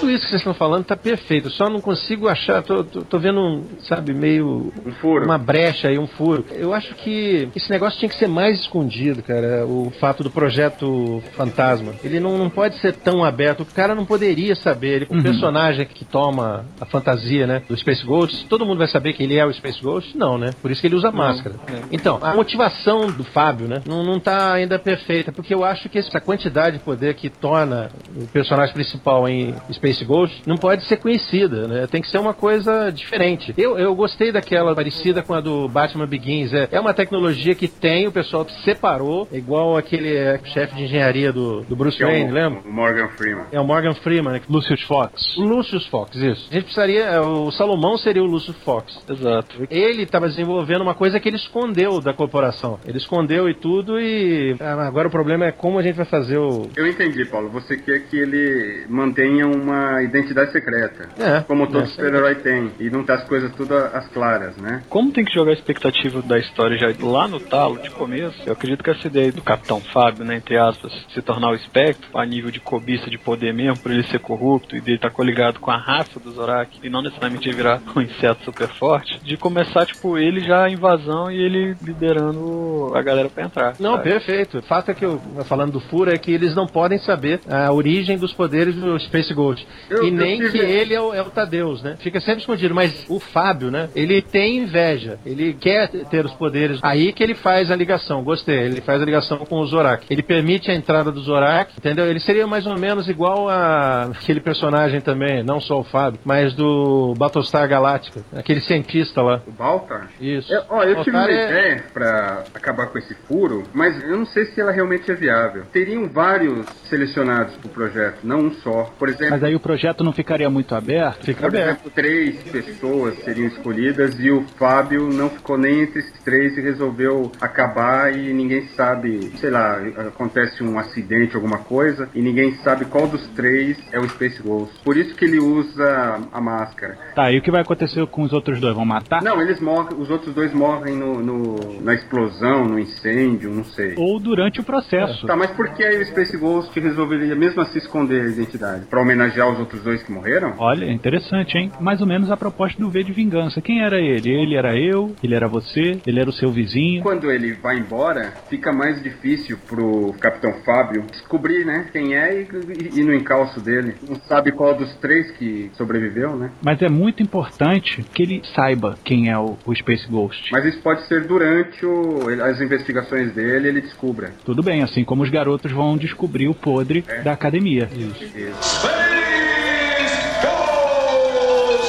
[0.00, 3.18] Tudo isso que vocês estão falando tá perfeito, só não consigo achar, tô, tô, tô
[3.18, 4.72] vendo, um, sabe, meio.
[4.84, 5.24] Um furo.
[5.24, 6.44] Uma brecha aí, um furo.
[6.50, 9.66] Eu acho que esse negócio tinha que ser mais escondido, cara.
[9.66, 11.92] O fato do projeto fantasma.
[12.02, 13.60] Ele não, não pode ser tão aberto.
[13.60, 14.88] O cara não poderia saber.
[14.88, 19.12] Ele, o personagem que toma a fantasia, né, do Space Ghost, todo mundo vai saber
[19.12, 20.16] que ele é o Space Ghost?
[20.16, 20.50] Não, né?
[20.60, 21.56] Por isso que ele usa máscara.
[21.90, 25.98] Então, a motivação do Fábio, né, não, não tá ainda perfeita, porque eu acho que
[25.98, 30.96] essa quantidade de poder que torna o personagem principal em Space Ghost não pode ser
[30.98, 31.86] conhecida, né?
[31.86, 33.52] Tem que ser uma coisa diferente.
[33.56, 36.52] Eu, eu gostei daquela parecida com a do Batman Begins.
[36.52, 41.32] É, é uma tecnologia que tem, o pessoal separou, igual aquele é, chefe de engenharia
[41.32, 42.60] do, do Bruce Que é o- Wayne, lembra?
[42.64, 43.44] o Morgan Freeman.
[43.52, 44.40] É o Morgan Freeman, né?
[44.48, 45.36] Lucius Fox.
[45.36, 46.48] Lucius Fox, isso.
[46.50, 47.04] A gente precisaria.
[47.04, 49.02] é, O Salomão seria o Lucius Fox.
[49.08, 49.66] Exato.
[49.70, 52.78] Ele estava desenvolvendo uma coisa que ele escondeu da corporação.
[52.86, 54.56] Ele escondeu e tudo e.
[54.60, 56.68] ah, Agora o problema é como a gente vai fazer o.
[56.76, 57.48] Eu entendi, Paulo.
[57.50, 61.08] Você quer que ele mantenha uma identidade secreta.
[61.18, 61.86] É, Como todo é.
[61.86, 62.72] super-herói tem.
[62.78, 64.82] E não tá as coisas tudo às claras, né?
[64.88, 68.52] Como tem que jogar a expectativa da história já lá no talo, de começo, eu
[68.52, 72.24] acredito que essa ideia do Capitão Fábio, né, entre aspas, se tornar o espectro, a
[72.24, 75.70] nível de cobiça de poder mesmo, por ele ser corrupto e dele estar coligado com
[75.70, 80.18] a raça do Zorak, e não necessariamente virar um inseto super forte, de começar, tipo,
[80.18, 83.74] ele já a invasão e ele liderando a galera pra entrar.
[83.78, 84.10] Não, sabe?
[84.10, 84.58] perfeito.
[84.58, 87.72] O fato é que, eu, falando do furo, é que eles não podem saber a
[87.72, 89.66] origem dos poderes do Space Ghost.
[89.90, 91.96] Eu- e nem tive- que ele é o, é o Tadeus, né?
[91.98, 92.74] Fica sempre escondido.
[92.74, 93.88] Mas o Fábio, né?
[93.94, 95.18] Ele tem inveja.
[95.24, 96.78] Ele quer ter os poderes.
[96.82, 98.22] Aí que ele faz a ligação.
[98.22, 98.58] Gostei.
[98.58, 100.06] Ele faz a ligação com o Zorak.
[100.10, 102.06] Ele permite a entrada do Zorak, entendeu?
[102.06, 106.54] Ele seria mais ou menos igual a aquele personagem também, não só o Fábio, mas
[106.54, 108.20] do Battlestar Galactica.
[108.34, 109.40] Aquele cientista lá.
[109.46, 110.10] O Baltar?
[110.20, 110.52] Isso.
[110.52, 114.16] Eu, ó, eu tive uma Baltar é- ideia pra acabar com esse furo, mas eu
[114.16, 115.64] não sei se ela realmente é viável.
[115.72, 118.90] Teriam vários selecionados pro projeto, não um só.
[118.98, 121.24] Por exemplo, Mas aí o projeto não ficaria muito aberto?
[121.24, 121.68] Fica por aberto.
[121.68, 126.60] exemplo, três pessoas seriam escolhidas e o Fábio não ficou nem entre esses três e
[126.60, 129.76] resolveu acabar e ninguém sabe, sei lá,
[130.08, 134.74] acontece um acidente, alguma coisa, e ninguém sabe qual dos três é o Space Ghost.
[134.84, 136.96] Por isso que ele usa a máscara.
[137.14, 138.74] Tá, e o que vai acontecer com os outros dois?
[138.74, 139.22] Vão matar?
[139.22, 143.94] Não, eles morrem, os outros dois morrem no, no- na explosão, no incêndio, não sei.
[143.96, 145.26] Ou durante o processo?
[145.26, 148.84] Tá, mas por que aí o Space Ghost resolveria mesmo assim esconder a identidade?
[148.86, 150.54] Pra homenagear os outros dois que morreram?
[150.58, 151.70] Olha, interessante, hein?
[151.80, 153.60] Mais ou menos a proposta do V de Vingança.
[153.60, 154.30] Quem era ele?
[154.30, 157.02] Ele era eu, ele era você, ele era o seu vizinho.
[157.02, 162.48] Quando ele vai embora, fica mais difícil pro Capitão Fábio descobrir, né, quem é e,
[162.96, 163.94] e, e no encalço dele.
[164.06, 166.50] Não sabe qual dos três que sobreviveu, né?
[166.62, 170.50] Mas é muito importante que ele saiba quem é o, o Space Ghost.
[170.52, 174.32] Mas isso pode ser durante o- as investigações dele, ele descubra.
[174.44, 177.88] Tudo bem, assim como os garotos vão descobrir o podre da academia.
[177.94, 179.37] Isso.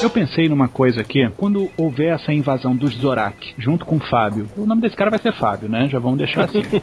[0.02, 4.48] Eu pensei numa coisa aqui, quando houver essa invasão dos Zorak, junto com o Fábio.
[4.56, 5.90] O nome desse cara vai ser Fábio, né?
[5.90, 6.62] Já vamos deixar assim.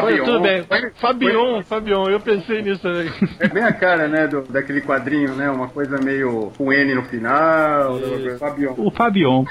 [0.00, 0.24] Fabion.
[0.24, 0.62] Tudo bem.
[0.62, 3.10] Foi- Fabion, Fabion, eu pensei nisso também.
[3.40, 5.50] É bem a cara, né, do, daquele quadrinho, né?
[5.50, 7.98] Uma coisa meio com N no final.
[8.38, 8.74] Fabion.
[8.76, 9.44] o Fabion.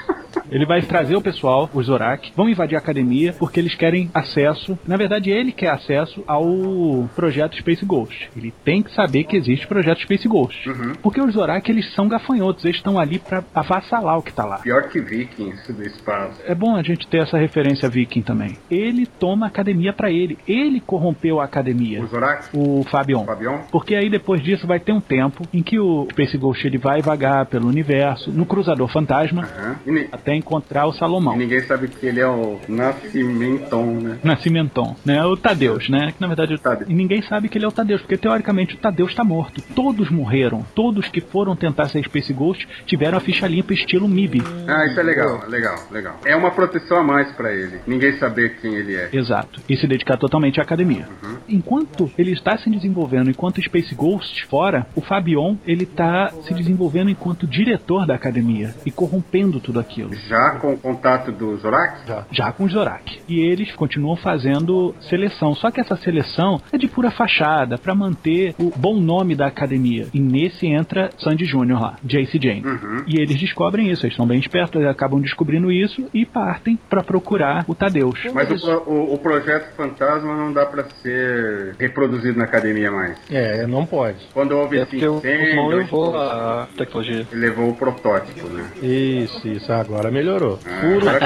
[0.50, 4.78] Ele vai trazer o pessoal, os Zorak, vão invadir a academia porque eles querem acesso.
[4.86, 8.30] Na verdade, ele quer acesso ao projeto Space Ghost.
[8.36, 10.70] Ele tem que saber que existe projeto Space Ghost.
[11.02, 14.58] Porque os Zorak, eles são gafanhotos, eles estão ali pra avassalar o que tá lá.
[14.58, 16.40] Pior que Vikings do espaço.
[16.46, 18.56] É bom a gente ter essa referência viking também.
[18.70, 20.33] Ele toma a academia pra ele.
[20.46, 22.02] Ele corrompeu a academia.
[22.02, 22.48] O Zorak?
[22.52, 23.24] O Fabion.
[23.24, 23.58] Fabion?
[23.70, 27.00] Porque aí depois disso vai ter um tempo em que o Space Ghost ele vai
[27.02, 29.48] vagar pelo universo, no Cruzador Fantasma,
[29.86, 31.34] ni- até encontrar o Salomão.
[31.34, 34.18] e ninguém sabe que ele é o Nascimenton, né?
[34.22, 35.24] Nascimenton, né?
[35.24, 36.12] O Tadeus, né?
[36.12, 36.90] Que na verdade Tadeus.
[36.90, 39.62] e ninguém sabe que ele é o Tadeus, porque teoricamente o Tadeus está morto.
[39.74, 40.64] Todos morreram.
[40.74, 44.42] Todos que foram tentar ser Space Ghost tiveram a ficha limpa estilo MIB.
[44.66, 46.18] Ah, isso é legal, legal, legal.
[46.24, 47.78] É uma proteção a mais pra ele.
[47.86, 49.08] Ninguém saber quem ele é.
[49.12, 49.60] Exato.
[49.68, 51.06] E se dedicar totalmente à academia.
[51.46, 57.10] Enquanto ele está se desenvolvendo enquanto Space Ghost fora, o Fabion ele está se desenvolvendo
[57.10, 60.14] enquanto diretor da academia e corrompendo tudo aquilo.
[60.14, 62.24] Já com o contato do Zorak?
[62.30, 63.20] já com os Zorak.
[63.28, 65.54] E eles continuam fazendo seleção.
[65.54, 70.06] Só que essa seleção é de pura fachada, para manter o bom nome da academia.
[70.14, 71.80] E nesse entra Sandy Jr.
[71.80, 72.64] lá, Jace Jane.
[72.64, 73.04] Uhum.
[73.06, 77.02] E eles descobrem isso, eles são bem espertos, eles acabam descobrindo isso e partem para
[77.02, 78.20] procurar o Tadeus.
[78.32, 83.16] Mas o, o, o projeto fantasma não dá pra ser reproduzido na academia mais.
[83.30, 84.18] É, não pode.
[84.32, 87.26] Quando houve É esse porque o incêndio, levou a tecnologia.
[87.32, 88.64] ele levou o protótipo, né?
[88.82, 89.72] Isso, isso.
[89.72, 90.58] Agora melhorou.
[90.66, 91.24] Ah, Puro agora-.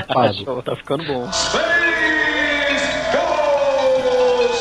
[0.68, 1.28] Tá ficando bom.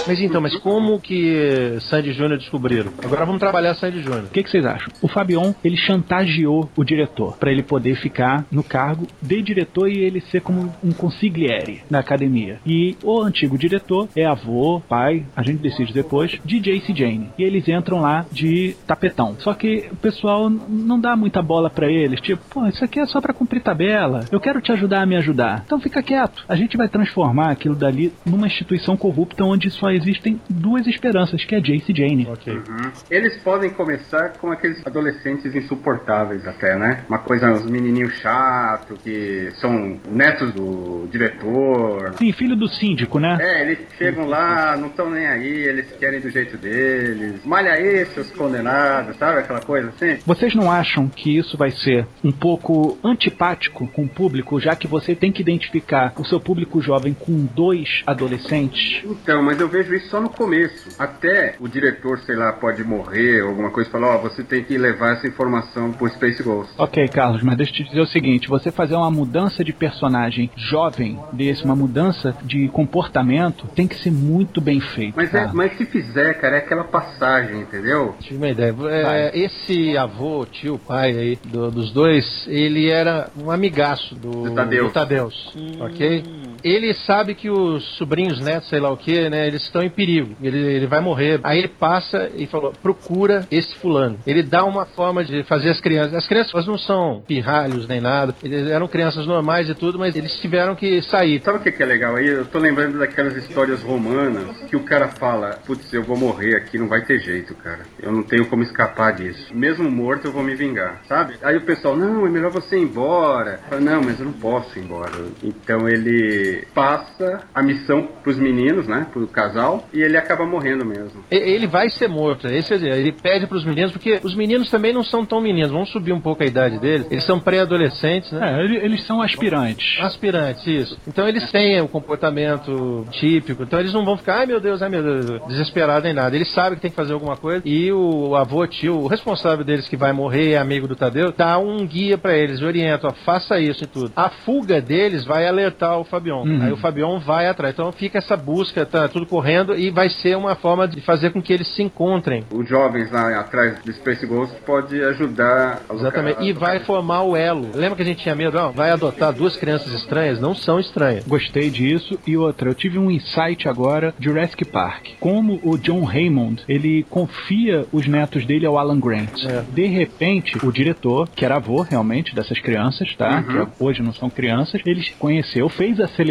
[0.07, 2.93] Mas então, mas como que Sandy Júnior descobriram?
[3.03, 4.23] Agora vamos trabalhar Sandy Júnior.
[4.23, 4.87] O que, que vocês acham?
[5.01, 9.99] O Fabion, ele chantageou o diretor para ele poder ficar no cargo de diretor e
[9.99, 12.59] ele ser como um consigliere na academia.
[12.65, 17.29] E o antigo diretor é avô, pai, a gente decide depois, de Jace Jane.
[17.37, 19.35] E eles entram lá de tapetão.
[19.39, 23.05] Só que o pessoal não dá muita bola para eles, tipo, pô, isso aqui é
[23.05, 24.21] só para cumprir tabela.
[24.31, 25.63] Eu quero te ajudar a me ajudar.
[25.65, 26.45] Então fica quieto.
[26.47, 31.55] A gente vai transformar aquilo dali numa instituição corrupta onde só existem duas esperanças, que
[31.55, 32.27] é Jace Jane.
[32.29, 32.53] Ok.
[32.53, 32.91] Uhum.
[33.09, 37.03] Eles podem começar com aqueles adolescentes insuportáveis até, né?
[37.09, 42.13] Uma coisa, uns menininhos chatos que são netos do diretor.
[42.15, 43.37] Sim, filho do síndico, né?
[43.39, 47.43] É, eles chegam lá, não estão nem aí, eles querem do jeito deles.
[47.45, 50.19] Malha aí, seus condenados, sabe aquela coisa assim?
[50.25, 54.87] Vocês não acham que isso vai ser um pouco antipático com o público, já que
[54.87, 59.01] você tem que identificar o seu público jovem com dois adolescentes?
[59.03, 60.89] Então, mas eu vejo isso só no começo.
[60.99, 64.63] Até o diretor, sei lá, pode morrer ou alguma coisa e falar, ó, você tem
[64.63, 66.73] que levar essa informação pro Space Ghost.
[66.77, 70.49] Ok, Carlos, mas deixa eu te dizer o seguinte: você fazer uma mudança de personagem
[70.55, 75.13] jovem desse, uma mudança de comportamento, tem que ser muito bem feito.
[75.15, 78.15] Mas, é, mas se fizer, cara, é aquela passagem, entendeu?
[78.19, 78.75] Tive uma ideia.
[78.89, 84.51] É, esse avô, tio, pai aí, do- dos dois, ele era um amigaço do, Do
[84.55, 84.87] Tadeus.
[84.87, 86.23] do Tadeus, ok?
[86.67, 90.35] Ele sabe que os sobrinhos netos, sei lá o que, né, eles estão em perigo.
[90.41, 91.39] Ele, ele vai morrer.
[91.43, 94.17] Aí ele passa e falou, procura esse fulano.
[94.25, 96.13] Ele dá uma forma de fazer as crianças.
[96.13, 98.35] As crianças elas não são pirralhos nem nada.
[98.43, 101.41] Eles eram crianças normais e tudo, mas eles tiveram que sair.
[101.43, 102.27] Sabe o que, é legal aí?
[102.27, 106.77] Eu tô lembrando daquelas histórias romanas que o cara fala, putz, eu vou morrer aqui,
[106.77, 107.81] não vai ter jeito, cara.
[108.01, 109.53] Eu não tenho como escapar disso.
[109.53, 111.35] Mesmo morto, eu vou me vingar, sabe?
[111.41, 113.59] Aí o pessoal, não, é melhor você ir embora.
[113.69, 115.11] Fala, não, mas eu não posso ir embora.
[115.43, 119.07] Então ele passa a missão pros meninos, né?
[119.11, 121.23] Pro casal, e ele acaba morrendo mesmo.
[121.29, 122.47] Ele vai ser morto.
[122.47, 125.71] Esse, ele pede pros meninos, porque os meninos também não são tão meninos.
[125.71, 127.07] Vamos subir um pouco a idade deles.
[127.11, 128.55] Eles são pré-adolescentes, né?
[128.59, 129.99] É, ele- eles são aspirantes.
[130.01, 130.97] Aspirantes, isso.
[131.07, 133.63] Então eles têm o comportamento típico.
[133.63, 136.35] Então eles não vão ficar, ai meu Deus, ai meu Deus, desesperado nem nada.
[136.35, 137.61] Eles sabem que tem que fazer alguma coisa.
[137.65, 141.57] E o avô, tio, o responsável deles que vai morrer, é amigo do Tadeu, dá
[141.57, 144.11] um guia pra eles, orienta, ó, faça isso e tudo.
[144.15, 146.03] A fuga deles vai alertar o
[146.37, 146.57] Fabion.
[146.57, 146.61] Uhum.
[146.61, 147.73] Aí o Fabion vai atrás.
[147.73, 151.41] Então fica essa busca, tá tudo correndo e vai ser uma forma de fazer com
[151.41, 152.43] que eles se encontrem.
[152.51, 156.43] Os jovens lá atrás do Space Ghost pode ajudar a Exatamente.
[156.43, 157.69] E vai formar o elo.
[157.73, 158.57] Lembra que a gente tinha medo?
[158.57, 160.39] Ó, vai adotar duas crianças estranhas?
[160.39, 161.25] Não são estranhas.
[161.25, 162.19] Gostei disso.
[162.25, 165.07] E outra, eu tive um insight agora, Jurassic Park.
[165.19, 169.43] Como o John Raymond, ele confia os netos dele ao Alan Grant.
[169.45, 169.63] É.
[169.71, 173.43] De repente, o diretor, que era avô realmente dessas crianças, tá?
[173.47, 173.65] Uhum.
[173.65, 176.26] Que hoje não são crianças, ele conheceu, fez a seleção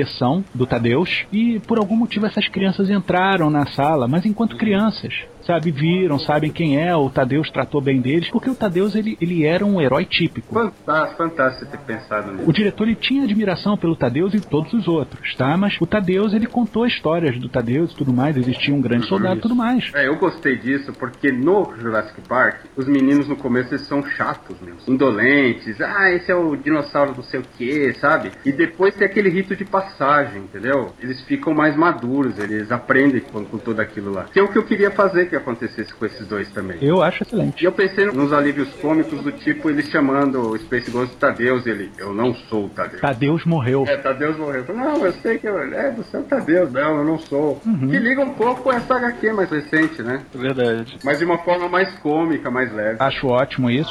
[0.54, 5.14] do Tadeus e por algum motivo essas crianças entraram na sala, mas enquanto crianças.
[5.46, 9.44] Sabe, viram, sabem quem é, o Tadeus tratou bem deles, porque o Tadeus ele, ele
[9.44, 10.52] era um herói típico.
[10.52, 12.50] Fantástico, fantástico você ter pensado nisso.
[12.50, 15.56] O diretor ele tinha admiração pelo Tadeus e todos os outros, tá?
[15.56, 19.38] Mas o Tadeus ele contou histórias do Tadeus e tudo mais, existia um grande soldado
[19.38, 19.90] e tudo mais.
[19.94, 24.60] É, eu gostei disso porque no Jurassic Park, os meninos no começo eles são chatos
[24.60, 25.80] mesmo, indolentes.
[25.80, 28.32] Ah, esse é o dinossauro não sei o que, sabe?
[28.44, 30.92] E depois tem aquele rito de passagem, entendeu?
[31.00, 34.24] Eles ficam mais maduros, eles aprendem com, com tudo aquilo lá.
[34.24, 36.78] Que é o que eu queria fazer que acontecesse com esses dois também.
[36.80, 37.62] Eu acho excelente.
[37.62, 41.66] E eu pensei nos alívios cômicos do tipo eles chamando o Space Ghost de Tadeus,
[41.66, 43.00] ele, eu não sou o Tadeus.
[43.00, 43.84] Tadeus morreu.
[43.86, 44.64] É, Tadeus morreu.
[44.74, 47.60] Não, eu sei que eu, é, você é o Tadeus, não, eu não sou.
[47.60, 50.22] Que liga um pouco com essa HQ mais recente, né?
[50.34, 50.98] É verdade.
[51.04, 52.96] Mas de uma forma mais cômica, mais leve.
[53.00, 53.90] Acho ótimo isso.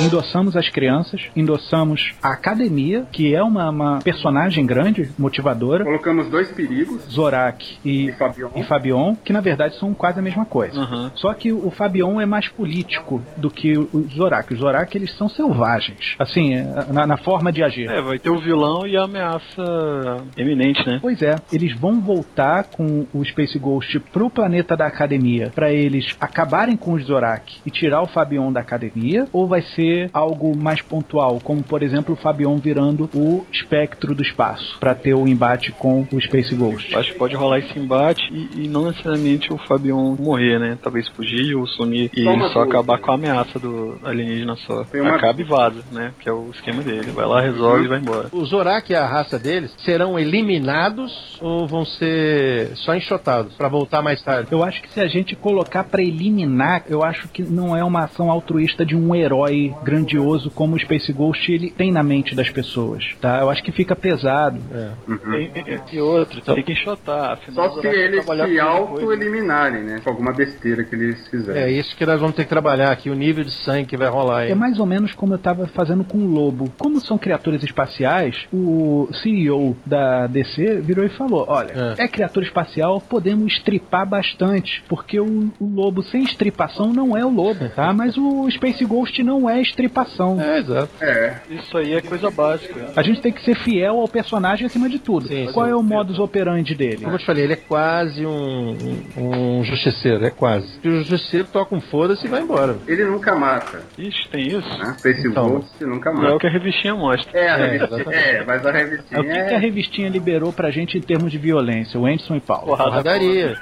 [0.00, 5.84] Endossamos as crianças, endossamos a academia, que é uma, uma personagem grande, motivadora.
[5.84, 8.50] Colocamos dois perigos Zorak e, e Fabion.
[8.56, 10.80] e Fabion, que na verdade são quase a mesma coisa.
[10.80, 11.10] Uhum.
[11.14, 14.52] Só que o Fabion é mais político do que o Zorak.
[14.52, 17.90] Os Zorak eles são selvagens, assim, é, na, na forma de agir.
[17.90, 20.98] É, vai ter o vilão e a ameaça eminente, né?
[21.00, 26.16] Pois é, eles vão voltar com o Space Ghost pro planeta da academia pra eles
[26.20, 29.26] acabarem com os Zorak e tirar o Fabion da academia?
[29.32, 34.22] Ou vai ser algo mais pontual, como por exemplo o Fabion virando o espectro do
[34.22, 36.94] espaço pra ter o embate com o Space Ghost?
[36.96, 40.78] Acho que pode rolar esse embate e, e não necessariamente o Fabion morrer, né?
[40.82, 44.84] Talvez fugir ou sumir e Só acabar com a ameaça do alienígena só.
[44.84, 46.12] Tem uma- Acaba e vaza, né?
[46.20, 47.10] Que é o esquema dele.
[47.12, 48.28] Vai lá, resolve e vai embora.
[48.32, 54.02] Os Zorak e a raça deles serão eliminados ou vão ser só enxotados pra voltar
[54.02, 54.48] mais tarde?
[54.52, 58.04] Eu acho que se a gente colocar pra eliminar, eu acho que não é uma
[58.04, 62.50] ação altruísta de um herói grandioso como o Space Ghost ele tem na mente das
[62.50, 63.40] pessoas, tá?
[63.40, 64.60] Eu acho que fica pesado.
[64.72, 64.90] É.
[65.08, 65.34] Uhum.
[65.34, 65.50] E,
[65.92, 67.38] e, e outro, tem que enxotar.
[67.52, 70.00] Só se eles se auto-eliminarem, né?
[70.02, 71.62] Com alguma besteira que eles fizerem.
[71.62, 74.08] É isso que nós vamos ter que trabalhar aqui, o nível de sangue que vai
[74.08, 74.50] rolar aí.
[74.50, 76.72] É mais ou menos como eu estava fazendo com o Lobo.
[76.78, 82.44] Como são criaturas espaciais, o CEO da DC virou e falou: olha, é, é criatura
[82.44, 87.92] espacial, podemos estripar bastante, porque o, o lobo sem estripação não é o lobo, tá?
[87.92, 90.40] Mas o Space Ghost não é estripação.
[90.40, 90.90] É, exato.
[91.00, 91.36] É.
[91.50, 92.92] Isso aí é coisa básica.
[92.94, 95.28] A gente tem que ser fiel ao personagem acima de tudo.
[95.28, 97.02] Sim, Qual sim, é o modus operandi dele?
[97.02, 98.76] Como eu te falei, ele é quase um,
[99.16, 100.68] um, um justiceiro, é quase.
[100.84, 102.76] O justiceiro toca um foda-se e vai embora.
[102.86, 103.82] Ele nunca mata.
[103.98, 104.78] Ixi, tem isso?
[104.78, 104.94] Né?
[104.98, 106.28] Space então, nunca mata.
[106.28, 107.38] É o que a revistinha mostra.
[107.38, 109.18] É, a é, revistinha, é, mas a revistinha.
[109.18, 111.98] É, o que, que, a revistinha liberou pra gente em termos de violência?
[111.98, 112.66] O Anderson e Paulo.
[112.66, 113.56] Porradaria.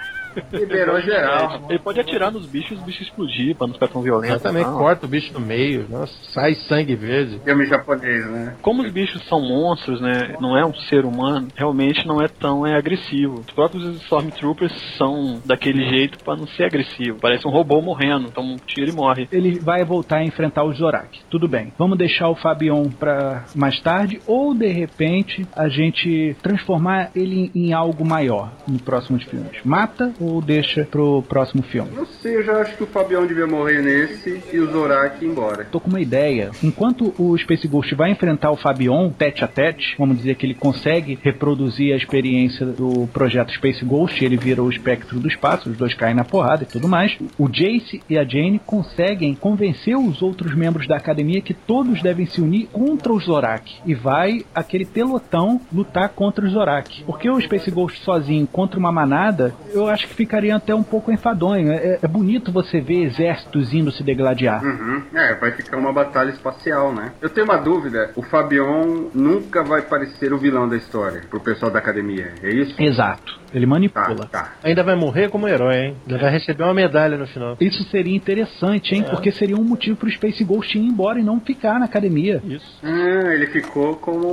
[0.53, 1.66] Liberou geral.
[1.68, 4.41] Ele pode atirar nos bichos e os bichos explodir pra não ficar tão violento.
[4.41, 7.41] também corta o bicho no meio, nossa, sai sangue verde.
[7.45, 8.57] Filme japonês, né?
[8.62, 10.36] Como os bichos são monstros, né?
[10.41, 13.41] Não é um ser humano, realmente não é tão é, agressivo.
[13.41, 17.18] Os próprios Stormtroopers são daquele jeito para não ser agressivo.
[17.20, 19.28] Parece um robô morrendo, então um tiro e morre.
[19.32, 21.20] Ele vai voltar a enfrentar o Zorak.
[21.30, 21.72] Tudo bem.
[21.78, 27.72] Vamos deixar o Fabion pra mais tarde ou de repente a gente transformar ele em
[27.72, 29.61] algo maior no próximo filmes.
[29.64, 31.91] Mata ou deixa pro próximo filme?
[31.95, 35.64] Não sei, eu já acho que o Fabião devia morrer nesse e o Zorak embora.
[35.64, 36.51] Tô com uma ideia.
[36.62, 40.55] Enquanto o Space Ghost vai enfrentar o Fabion tete a tete, vamos dizer que ele
[40.55, 45.76] consegue reproduzir a experiência do projeto Space Ghost, ele vira o espectro do espaço, os
[45.76, 47.16] dois caem na porrada e tudo mais.
[47.39, 52.26] O Jace e a Jane conseguem convencer os outros membros da academia que todos devem
[52.26, 53.76] se unir contra o Zorak.
[53.87, 57.05] E vai aquele pelotão lutar contra o Zorak.
[57.05, 61.12] Porque o Space Ghost sozinho contra uma manada, eu acho que ficaria até um pouco
[61.12, 61.70] enfadonho.
[61.72, 64.64] É, é bonito você ver exércitos indo se degladiar.
[64.64, 65.02] Uhum.
[65.14, 67.12] É, vai ficar uma batalha espacial, né?
[67.20, 71.70] Eu tenho uma dúvida: o Fabion nunca vai parecer o vilão da história pro pessoal
[71.70, 72.74] da academia, é isso?
[72.80, 73.38] Exato.
[73.53, 74.26] Ele manipula.
[74.26, 74.53] Tá, tá.
[74.62, 75.96] Ainda vai morrer como herói, hein?
[76.07, 77.57] Ainda vai receber uma medalha no final.
[77.61, 79.05] Isso seria interessante, hein?
[79.07, 79.11] É.
[79.11, 82.42] Porque seria um motivo pro Space Ghost ir embora e não ficar na academia.
[82.44, 82.78] Isso.
[82.82, 84.28] Ah, ele ficou como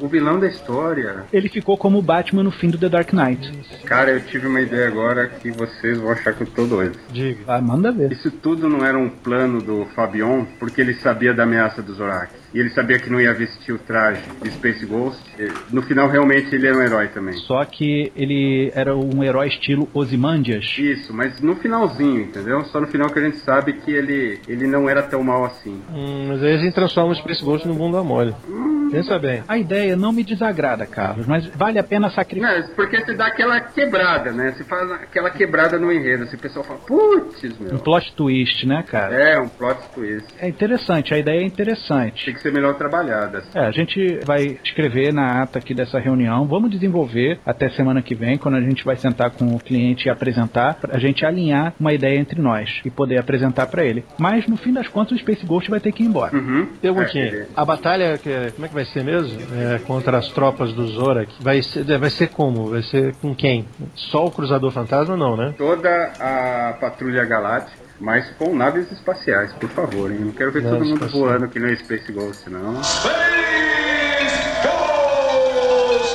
[0.00, 1.24] o vilão da história.
[1.32, 3.52] Ele ficou como o Batman no fim do The Dark Knight.
[3.84, 6.98] Cara, eu tive uma ideia agora que vocês vão achar que eu tô doido.
[7.10, 7.40] Diga.
[7.46, 8.12] Ah, manda ver.
[8.12, 12.32] Isso tudo não era um plano do Fabion, porque ele sabia da ameaça dos Zorak.
[12.54, 15.22] E ele sabia que não ia vestir o traje de Space Ghost.
[15.70, 17.34] No final, realmente, ele era um herói também.
[17.34, 20.74] Só que ele era um herói estilo Ozymandias.
[20.78, 22.64] Isso, mas no finalzinho, entendeu?
[22.66, 25.80] Só no final que a gente sabe que ele, ele não era tão mal assim.
[25.92, 28.34] Hum, mas aí a gente transforma o Space Ghost no bunda mole.
[28.48, 28.88] Hum.
[28.90, 29.42] Pensa bem.
[29.46, 32.60] A ideia não me desagrada, Carlos, mas vale a pena sacrificar.
[32.60, 34.52] Não, porque você dá aquela quebrada, né?
[34.52, 36.24] Você faz aquela quebrada no enredo.
[36.24, 37.74] Assim, o pessoal fala, putz, meu.
[37.74, 39.14] Um plot twist, né, cara?
[39.14, 40.26] É, um plot twist.
[40.38, 42.24] É interessante, a ideia é interessante.
[42.24, 43.42] Tem que ser melhor trabalhada.
[43.54, 48.14] É, a gente vai escrever na ata aqui dessa reunião, vamos desenvolver até semana que
[48.14, 51.74] vem, quando a gente vai sentar com o cliente e apresentar, pra a gente alinhar
[51.78, 54.04] uma ideia entre nós e poder apresentar para ele.
[54.18, 56.34] Mas no fim das contas, o Space Ghost vai ter que ir embora.
[56.34, 56.66] Uhum.
[56.80, 59.38] Perguntinha, é, a batalha, que, como é que vai ser mesmo?
[59.54, 62.70] É, contra as tropas do Zorak, vai ser, vai ser como?
[62.70, 63.66] Vai ser com quem?
[63.94, 65.54] Só o Cruzador Fantasma não, né?
[65.56, 70.18] Toda a Patrulha Galáctica mas com naves espaciais, por favor, hein?
[70.20, 72.80] Não quero ver todo mundo voando que no Space Ghost, não.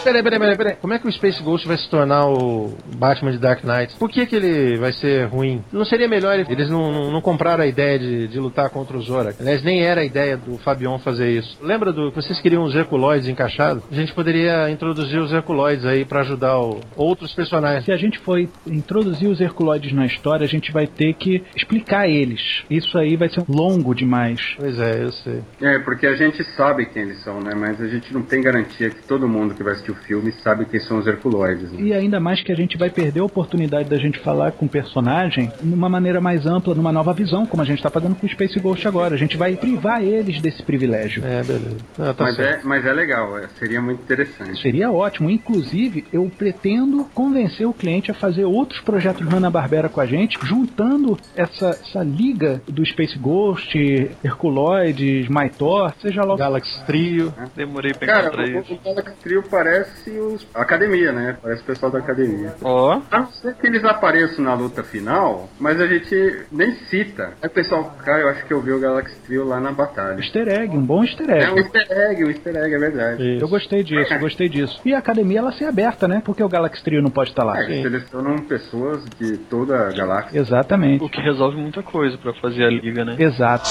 [0.04, 0.76] Peraí, peraí, peraí, peraí.
[0.82, 3.96] Como é que o Space Ghost vai se tornar o Batman de Dark Knight?
[3.98, 5.64] Por que, que ele vai ser ruim?
[5.72, 9.02] Não seria melhor eles não, não, não compraram a ideia de, de lutar contra o
[9.02, 9.38] Zorak?
[9.40, 11.58] Aliás, nem era a ideia do Fabion fazer isso.
[11.62, 13.82] Lembra do que vocês queriam os Herculoides encaixados?
[13.90, 17.86] A gente poderia introduzir os Herculoides aí para ajudar o, outros personagens.
[17.86, 18.38] Se a gente for
[18.68, 22.64] introduzir os Herculoides na história, a gente vai ter que explicar eles.
[22.70, 24.56] Isso aí vai ser longo demais.
[24.58, 25.42] Pois é, eu sei.
[25.62, 27.54] É, porque a gente sabe quem eles são, né?
[27.56, 30.66] Mas a gente não tem garantia que todo mundo que vai assistir o filme sabe
[30.66, 31.72] quem são os Herculoides.
[31.72, 31.82] Né?
[31.82, 34.70] E ainda mais que a gente vai perder a oportunidade da gente falar com o
[34.70, 38.26] personagem de uma maneira mais ampla, numa nova visão, como a gente está fazendo com
[38.26, 39.16] o Space Ghost agora.
[39.16, 41.24] A gente vai privar eles desse privilégio.
[41.26, 41.78] É, beleza.
[42.00, 44.62] Ah, tá mas, é, mas é legal, é, seria muito interessante.
[44.62, 45.30] Seria ótimo.
[45.30, 51.18] Inclusive, eu pretendo convencer o cliente a fazer outros projetos Hanna-Barbera com a gente, juntando
[51.36, 53.78] essa, essa liga do Space Ghost,
[54.24, 56.36] Herculoides, Mythor, seja lá...
[56.36, 57.34] Galaxy Trio.
[57.38, 57.46] É.
[57.56, 59.83] Demorei pra Cara, o, o Galaxy Trio parece
[60.20, 61.38] os, a academia, né?
[61.42, 62.54] Parece o pessoal da academia.
[62.62, 62.98] Ó.
[62.98, 63.02] Oh.
[63.12, 67.34] A não ser que eles apareçam na luta final, mas a gente nem cita.
[67.42, 70.20] Aí o pessoal, cara, eu acho que eu vi o Galaxy Trio lá na batalha.
[70.20, 71.46] Easter egg, um bom easter egg.
[71.46, 73.36] É um easter egg, um easter egg, é verdade.
[73.36, 73.44] Isso.
[73.44, 74.82] Eu gostei disso, eu gostei disso.
[74.86, 76.22] E a academia, ela ser aberta, né?
[76.24, 77.60] Porque o Galaxy Trio não pode estar lá.
[77.60, 80.40] É, eles selecionam pessoas de toda a galáxia.
[80.40, 81.04] Exatamente.
[81.04, 83.16] O que resolve muita coisa para fazer a liga, né?
[83.20, 83.70] Exato.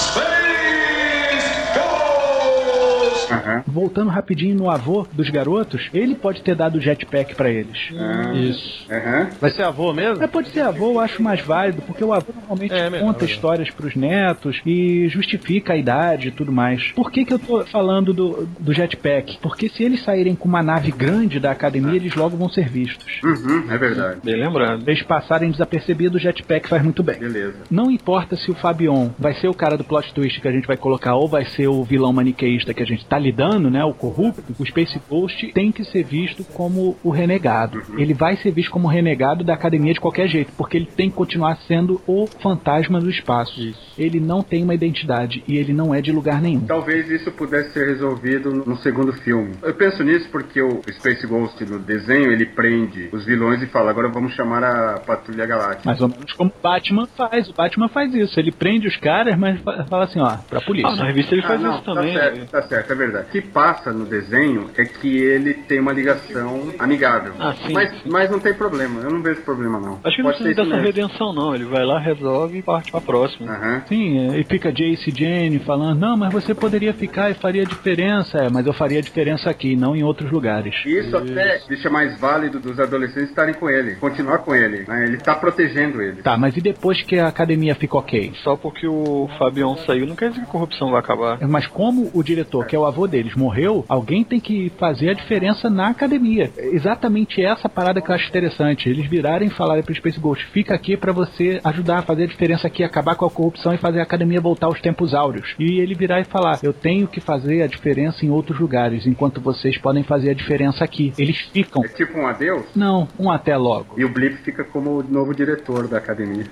[3.31, 3.63] Aham.
[3.67, 7.89] Voltando rapidinho no avô dos garotos, ele pode ter dado o jetpack pra eles.
[7.97, 8.85] Ah, Isso.
[8.91, 9.29] Aham.
[9.39, 10.17] Vai ser avô mesmo?
[10.19, 13.21] Mas pode ser avô, eu acho mais válido, porque o avô normalmente É, melhor, conta
[13.23, 13.33] melhor.
[13.33, 16.91] histórias pros netos e justifica a idade e tudo mais.
[16.93, 19.37] Por que, que eu tô falando do, do jetpack?
[19.41, 23.21] Porque se eles saírem com uma nave grande da academia, eles logo vão ser vistos.
[23.23, 24.19] Uhum, é verdade.
[24.23, 24.83] Bem lembrado.
[24.83, 27.17] Se eles passarem desapercebido, o jetpack faz muito bem.
[27.17, 27.55] Beleza.
[27.69, 30.67] Não importa se o Fabion vai ser o cara do plot twist que a gente
[30.67, 33.83] vai colocar ou vai ser o vilão maniqueísta que a gente tá lidando, né?
[33.85, 37.81] O corrupto, o Space Ghost tem que ser visto como o renegado.
[37.95, 41.09] Ele vai ser visto como o renegado da academia de qualquer jeito, porque ele tem
[41.11, 43.53] que continuar sendo o fantasma do espaço.
[43.97, 46.61] Ele não tem uma identidade e ele não é de lugar nenhum.
[46.61, 49.51] Talvez isso pudesse ser resolvido no segundo filme.
[49.61, 53.91] Eu penso nisso porque o Space Ghost no desenho ele prende os vilões e fala:
[53.91, 55.83] agora vamos chamar a Patrulha Galáctica.
[55.85, 57.47] Mais ou menos como o Batman faz.
[57.49, 58.39] O Batman faz isso.
[58.39, 60.89] Ele prende os caras, mas fa- fala assim, ó, pra polícia.
[60.91, 62.13] Ah, na revista ele Ah, faz não, isso também.
[62.13, 63.27] Tá certo, tá certo, é verdade.
[63.27, 67.33] O que passa no desenho é que ele tem uma ligação amigável.
[67.39, 68.09] Ah, sim, mas, sim.
[68.09, 69.99] mas não tem problema, eu não vejo problema não.
[70.03, 71.53] Acho que não Pode ser precisa isso dessa redenção, não.
[71.55, 73.51] Ele vai lá, resolve e parte pra próxima.
[73.51, 73.81] Aham.
[73.87, 77.65] Sim, é, e fica Jace e Jane falando, não, mas você poderia ficar e faria
[77.65, 78.37] diferença.
[78.37, 80.75] É, mas eu faria diferença aqui, não em outros lugares.
[80.85, 84.85] Isso até deixa mais válido dos adolescentes estarem com ele, continuar com ele.
[84.87, 85.05] né?
[85.05, 86.21] Ele tá protegendo ele.
[86.21, 88.31] Tá, mas e depois que a academia fica ok?
[88.43, 91.39] Só porque o Fabião saiu, não quer dizer que a corrupção vai acabar.
[91.47, 95.13] Mas como o diretor, que é o avô deles, morreu, alguém tem que fazer a
[95.13, 96.51] diferença na academia.
[96.55, 98.87] É Exatamente essa parada que eu acho interessante.
[98.87, 102.27] Eles virarem e falarem pro Space Ghost, fica aqui pra você ajudar a fazer a
[102.27, 105.55] diferença aqui, acabar com a corrupção e fazer a academia voltar aos tempos áureos.
[105.59, 109.41] E ele virar e falar, eu tenho que fazer a diferença em outros lugares, enquanto
[109.41, 111.13] vocês podem fazer a diferença aqui.
[111.17, 111.83] Eles ficam.
[111.83, 112.65] É tipo um adeus.
[112.75, 113.95] Não, um até logo.
[113.97, 116.45] E o Blip fica como o novo diretor da academia.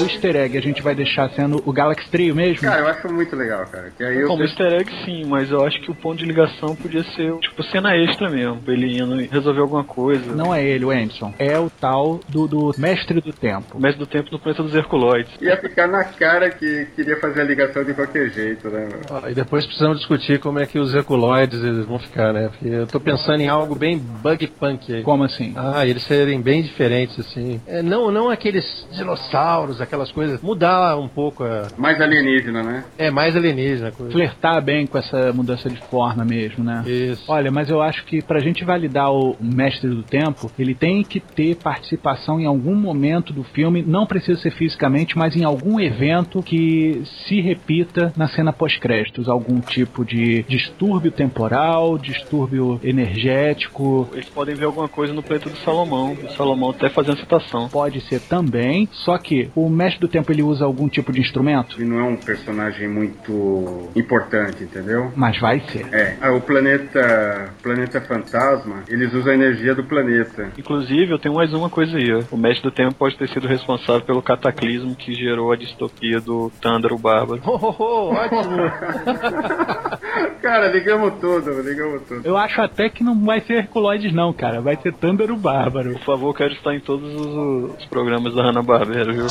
[0.00, 2.62] O easter egg a gente vai deixar sendo o Galaxy Trio mesmo?
[2.62, 3.90] Cara, eu acho muito legal, cara.
[3.96, 6.74] Que aí eu Como easter egg, sim, mas eu acho que o ponto de ligação
[6.74, 8.60] podia ser, tipo, cena extra mesmo.
[8.66, 10.34] Ele indo resolver alguma coisa.
[10.34, 11.34] Não é ele, o Anderson.
[11.38, 13.76] É o tal do, do Mestre do Tempo.
[13.76, 15.32] O mestre do tempo no planeta dos Herculoides.
[15.40, 18.88] ia ficar na cara que queria fazer a ligação de qualquer jeito, né?
[19.10, 22.48] Ó, e depois precisamos discutir como é que os eculoides eles vão ficar, né?
[22.48, 25.02] Porque eu tô pensando em algo bem bug punk aí.
[25.02, 25.52] Como assim?
[25.56, 27.60] Ah, eles serem bem diferentes, assim.
[27.66, 30.40] É, não, não aqueles dinossauros, aquelas coisas.
[30.40, 31.66] Mudar um pouco a.
[31.76, 32.84] Mais alienígena, né?
[32.96, 34.12] É mais alienígena a coisa.
[34.12, 36.84] Flertar bem com essa mudança de forma mesmo, né?
[36.86, 37.24] Isso.
[37.28, 41.18] Olha, mas eu acho que pra gente validar o Mestre do Tempo, ele tem que
[41.18, 46.42] ter participação em algum momento do filme, não precisa ser fisicamente, mas em algum evento
[46.42, 54.54] que se repita na cena pós-créditos, algum tipo de distúrbio temporal, distúrbio energético, Eles podem
[54.54, 56.12] ver alguma coisa no planeta do Salomão.
[56.12, 57.68] O Salomão até fazendo citação.
[57.68, 61.76] pode ser também, só que o Mestre do Tempo ele usa algum tipo de instrumento,
[61.78, 65.10] Ele não é um personagem muito importante, entendeu?
[65.16, 65.86] mas vai ser.
[65.90, 70.50] É, ah, o planeta planeta fantasma, eles usam a energia do planeta.
[70.58, 72.12] Inclusive, eu tenho mais uma coisa aí.
[72.12, 72.22] ó.
[72.30, 76.52] O mestre do tempo pode ter sido responsável pelo cataclismo que gerou a distopia do
[76.60, 77.40] Thunder, o Bárbaro.
[77.46, 78.70] Oh, oh, oh, ótimo!
[80.42, 82.26] Cara, ligamos tudo, ligamos tudo.
[82.26, 85.92] Eu acho até que não vai ser Herculoides não, cara, vai ser Thunder o Bárbaro.
[85.92, 89.26] Por favor, quero estar em todos os, os programas da Hanna-Barbera, viu?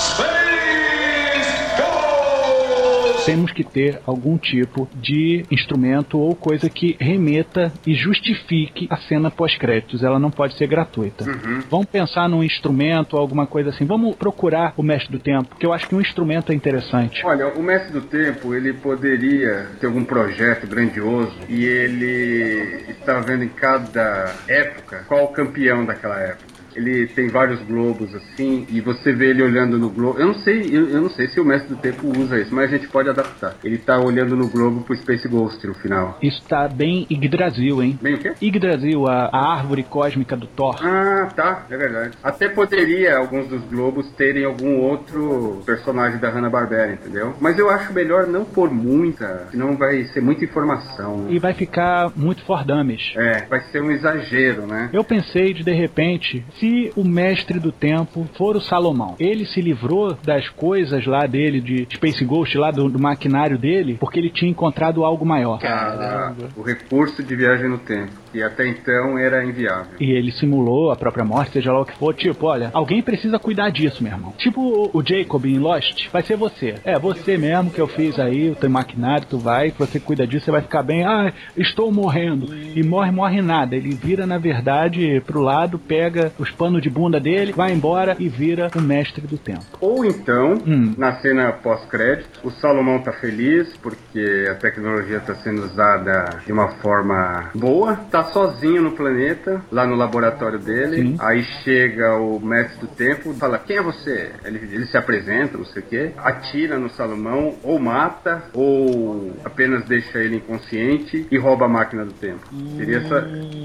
[3.29, 9.29] Temos que ter algum tipo de instrumento ou coisa que remeta e justifique a cena
[9.29, 10.03] pós-créditos.
[10.03, 11.25] Ela não pode ser gratuita.
[11.69, 13.85] Vamos pensar num instrumento ou alguma coisa assim.
[13.85, 17.23] Vamos procurar o mestre do tempo, porque eu acho que um instrumento é interessante.
[17.23, 23.43] Olha, o Mestre do Tempo, ele poderia ter algum projeto grandioso e ele está vendo
[23.43, 26.48] em cada época qual o campeão daquela época.
[26.75, 30.19] Ele tem vários globos assim, e você vê ele olhando no globo.
[30.19, 32.71] Eu não sei, eu, eu não sei se o Mestre do Tempo usa isso, mas
[32.71, 33.55] a gente pode adaptar.
[33.63, 36.17] Ele tá olhando no globo pro Space Ghost no final.
[36.21, 37.97] Isso tá bem Yggdrasil, hein?
[38.01, 38.33] Bem o quê?
[38.41, 40.75] Yggdrasil, a, a árvore cósmica do Thor.
[40.83, 42.17] Ah, tá, é verdade.
[42.23, 47.35] Até poderia alguns dos globos terem algum outro personagem da Hanna-Barbera, entendeu?
[47.39, 51.17] Mas eu acho melhor não pôr muita, senão vai ser muita informação.
[51.17, 51.27] né?
[51.31, 53.13] E vai ficar muito for dummies.
[53.15, 54.89] É, vai ser um exagero, né?
[54.91, 59.61] Eu pensei de de repente, se o mestre do tempo for o Salomão, ele se
[59.61, 64.29] livrou das coisas lá dele, de Space Ghost, lá do, do maquinário dele, porque ele
[64.29, 65.59] tinha encontrado algo maior.
[65.59, 66.49] Caramba.
[66.55, 69.93] O recurso de viagem no tempo, que até então era inviável.
[69.99, 72.13] E ele simulou a própria morte, seja lá o que for.
[72.13, 74.33] Tipo, olha, alguém precisa cuidar disso, meu irmão.
[74.37, 76.75] Tipo o, o Jacob em Lost, vai ser você.
[76.83, 80.45] É, você mesmo que eu fiz aí, o teu maquinário, tu vai, você cuida disso,
[80.45, 81.05] você vai ficar bem.
[81.05, 82.53] Ah, estou morrendo.
[82.75, 83.75] E morre, morre nada.
[83.75, 88.15] Ele vira, na verdade, pro lado, pega os os panos de bunda dele, vai embora
[88.19, 89.63] e vira o mestre do tempo.
[89.79, 90.93] Ou então, Hum.
[90.97, 96.69] na cena pós-crédito, o Salomão tá feliz porque a tecnologia tá sendo usada de uma
[96.81, 100.95] forma boa, tá sozinho no planeta, lá no laboratório dele.
[100.97, 101.15] Sim.
[101.19, 104.31] Aí chega o mestre do tempo, fala: Quem é você?
[104.43, 109.85] Ele, ele se apresenta, não sei o quê, atira no Salomão, ou mata, ou apenas
[109.85, 112.41] deixa ele inconsciente e rouba a máquina do tempo.
[112.77, 113.21] Teria essa,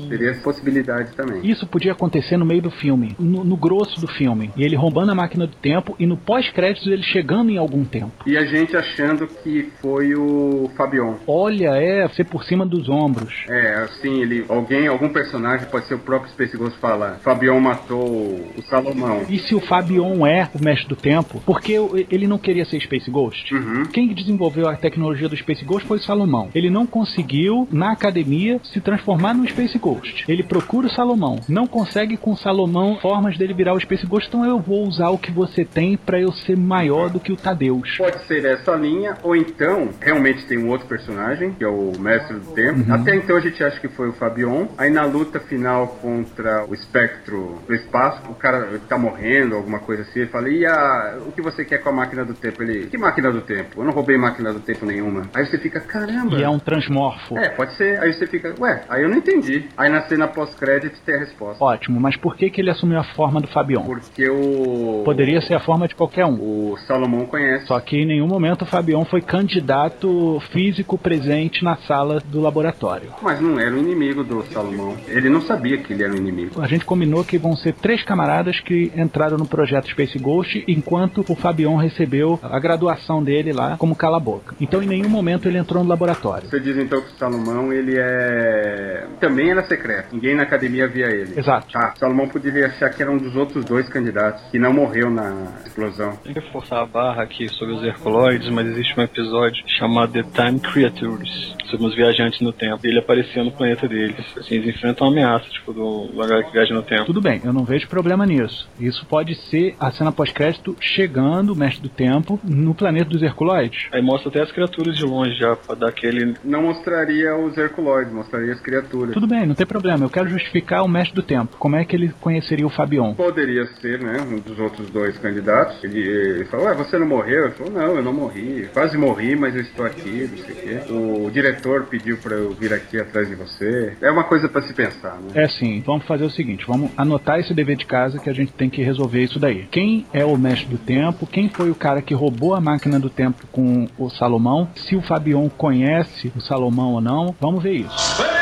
[0.09, 1.41] teria essa possibilidade também.
[1.49, 4.51] Isso podia acontecer no meio do filme, no, no grosso do filme.
[4.57, 8.13] E ele roubando a máquina do tempo e no pós-créditos ele chegando em algum tempo.
[8.27, 11.15] E a gente achando que foi o Fabion.
[11.27, 13.45] Olha, é ser por cima dos ombros.
[13.49, 18.05] É, assim, ele, alguém, algum personagem, pode ser o próprio Space Ghost fala, Fabion matou
[18.05, 19.23] o Salomão.
[19.29, 21.75] E se o Fabion é o mestre do tempo, porque
[22.11, 23.55] ele não queria ser Space Ghost?
[23.55, 23.85] Uhum.
[23.87, 26.51] Quem desenvolveu a tecnologia do Space Ghost foi o Salomão.
[26.55, 30.25] Ele não conseguiu, na academia, se transformar no Space Ghost.
[30.29, 31.41] Ele procura o Salomão.
[31.49, 32.64] Não consegue com o Salomão
[33.01, 36.21] formas dele virar o Space Ghost, então eu vou usar o que você tem pra
[36.21, 37.97] eu ser maior do que o Tadeus.
[37.97, 42.39] Pode ser essa linha, ou então, realmente tem um outro personagem, que é o Mestre
[42.39, 42.81] do Tempo.
[42.81, 42.95] Uhum.
[42.95, 44.67] Até então a gente acha que foi o Fabion.
[44.77, 50.03] Aí na luta final contra o espectro do espaço, o cara tá morrendo, alguma coisa
[50.03, 52.63] assim, ele fala, e a, o que você quer com a máquina do tempo?
[52.63, 53.81] Ele, que máquina do tempo?
[53.81, 55.23] Eu não roubei máquina do tempo nenhuma.
[55.35, 56.37] Aí você fica, caramba.
[56.37, 57.39] E é um transmorfo.
[57.39, 58.01] É, pode ser.
[58.01, 59.69] Aí você fica, ué, aí eu não entendi.
[59.77, 61.63] Aí na cena pós-crédito tem a resposta.
[61.63, 63.83] Ótimo, mas por que, que ele assumiu a forma do Fabion?
[63.83, 65.03] Porque o.
[65.05, 66.35] Poderia ser a forma de qualquer um.
[66.35, 67.67] O Salomão conhece.
[67.67, 73.11] Só que em nenhum momento o Fabion foi candidato físico presente na sala do laboratório.
[73.21, 74.97] Mas não era o inimigo do Salomão.
[75.09, 76.63] Ele não sabia que ele era o inimigo.
[76.63, 81.25] A gente combinou que vão ser três camaradas que entraram no projeto Space Ghost enquanto
[81.29, 84.55] o Fabion recebeu a graduação dele lá como cala-boca.
[84.61, 86.49] Então em nenhum momento ele entrou no laboratório.
[86.49, 89.07] Você diz então que o Salomão, ele é.
[89.21, 90.15] Também era secreto.
[90.15, 91.39] Ninguém na academia via ele.
[91.39, 91.73] Exato.
[91.73, 95.55] Tá, Salomão poderia achar que era um dos outros dois candidatos que não morreu na
[95.65, 96.17] explosão.
[96.23, 100.23] Tem que forçar a barra aqui sobre os Herculoides, mas existe um episódio chamado The
[100.23, 102.81] Time Creatures, sobre os viajantes no tempo.
[102.85, 104.25] E ele aparecia no planeta deles.
[104.37, 107.05] Assim, eles enfrentam uma ameaça, tipo, do do lugar que viaja no tempo.
[107.05, 108.69] Tudo bem, eu não vejo problema nisso.
[108.79, 113.89] Isso pode ser a cena pós-crédito chegando, o mestre do tempo, no planeta dos Herculoides.
[113.93, 116.35] Aí mostra até as criaturas de longe já, pra dar aquele.
[116.45, 119.15] Não mostraria os Herculoides, mostraria as criaturas.
[119.15, 120.05] Tudo bem, não tem problema.
[120.05, 121.57] Eu quero justificar o mestre do tempo.
[121.59, 123.15] Como é que ele conheceria o Fabion?
[123.15, 124.17] Poderia ser, né?
[124.21, 125.83] Um dos outros dois candidatos.
[125.85, 127.45] Ele, ele falou, ué, você não morreu?
[127.45, 128.69] Ele falou, não, eu não morri.
[128.73, 130.93] Quase morri, mas eu estou aqui, não sei o quê.
[130.93, 133.97] O diretor pediu pra eu vir aqui atrás de você.
[134.01, 135.29] É uma coisa pra se pensar, né?
[135.35, 138.53] É assim, vamos fazer o seguinte, vamos anotar esse dever de casa que a gente
[138.53, 139.67] tem que resolver isso daí.
[139.71, 141.27] Quem é o mestre do tempo?
[141.27, 144.69] Quem foi o cara que roubou a máquina do tempo com o Salomão?
[144.75, 147.35] Se o Fabion conhece o Salomão ou não?
[147.41, 148.34] Vamos ver isso.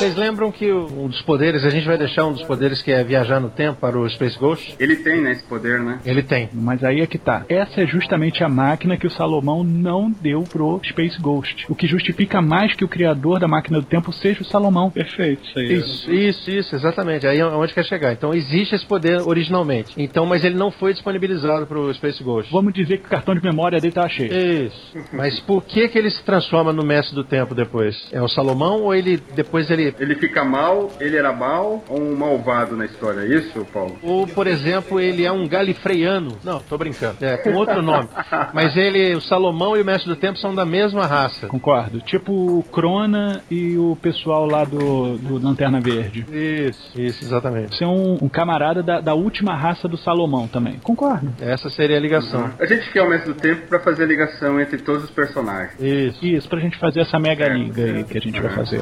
[0.00, 3.04] Vocês lembram que um dos poderes, a gente vai deixar um dos poderes que é
[3.04, 4.74] viajar no tempo para o Space Ghost?
[4.80, 6.00] Ele tem, né, esse poder, né?
[6.06, 6.48] Ele tem.
[6.54, 7.44] Mas aí é que tá.
[7.50, 11.66] Essa é justamente a máquina que o Salomão não deu pro Space Ghost.
[11.68, 14.90] O que justifica mais que o criador da máquina do tempo seja o Salomão.
[14.90, 15.72] Perfeito, isso aí.
[15.74, 17.26] Isso, isso, isso, exatamente.
[17.26, 18.14] Aí é onde quer chegar.
[18.14, 19.92] Então existe esse poder originalmente.
[19.98, 22.50] Então, mas ele não foi disponibilizado para o Space Ghost.
[22.50, 24.32] Vamos dizer que o cartão de memória dele tá cheio.
[24.32, 24.94] Isso.
[25.12, 28.08] Mas por que que ele se transforma no mestre do tempo depois?
[28.10, 32.14] É o Salomão ou ele depois ele Ele fica mal, ele era mal ou um
[32.16, 33.98] malvado na história, é isso, Paulo?
[34.02, 36.38] ou por exemplo ele é um galifreiano?
[36.44, 37.16] Não, tô brincando.
[37.20, 38.08] É com outro nome.
[38.52, 41.46] Mas ele, o Salomão e o mestre do tempo são da mesma raça.
[41.46, 42.00] Concordo.
[42.00, 46.26] Tipo o Crona e o pessoal lá do, do Lanterna Verde.
[46.30, 47.76] Isso, isso, exatamente.
[47.76, 50.78] Você é um, um camarada da, da última raça do Salomão também.
[50.82, 51.32] Concordo.
[51.40, 52.50] Essa seria a ligação.
[52.58, 55.78] A gente quer o mestre do tempo pra fazer a ligação entre todos os personagens.
[55.80, 56.24] Isso.
[56.24, 58.80] Isso, pra gente fazer essa mega liga aí que a gente vai fazer.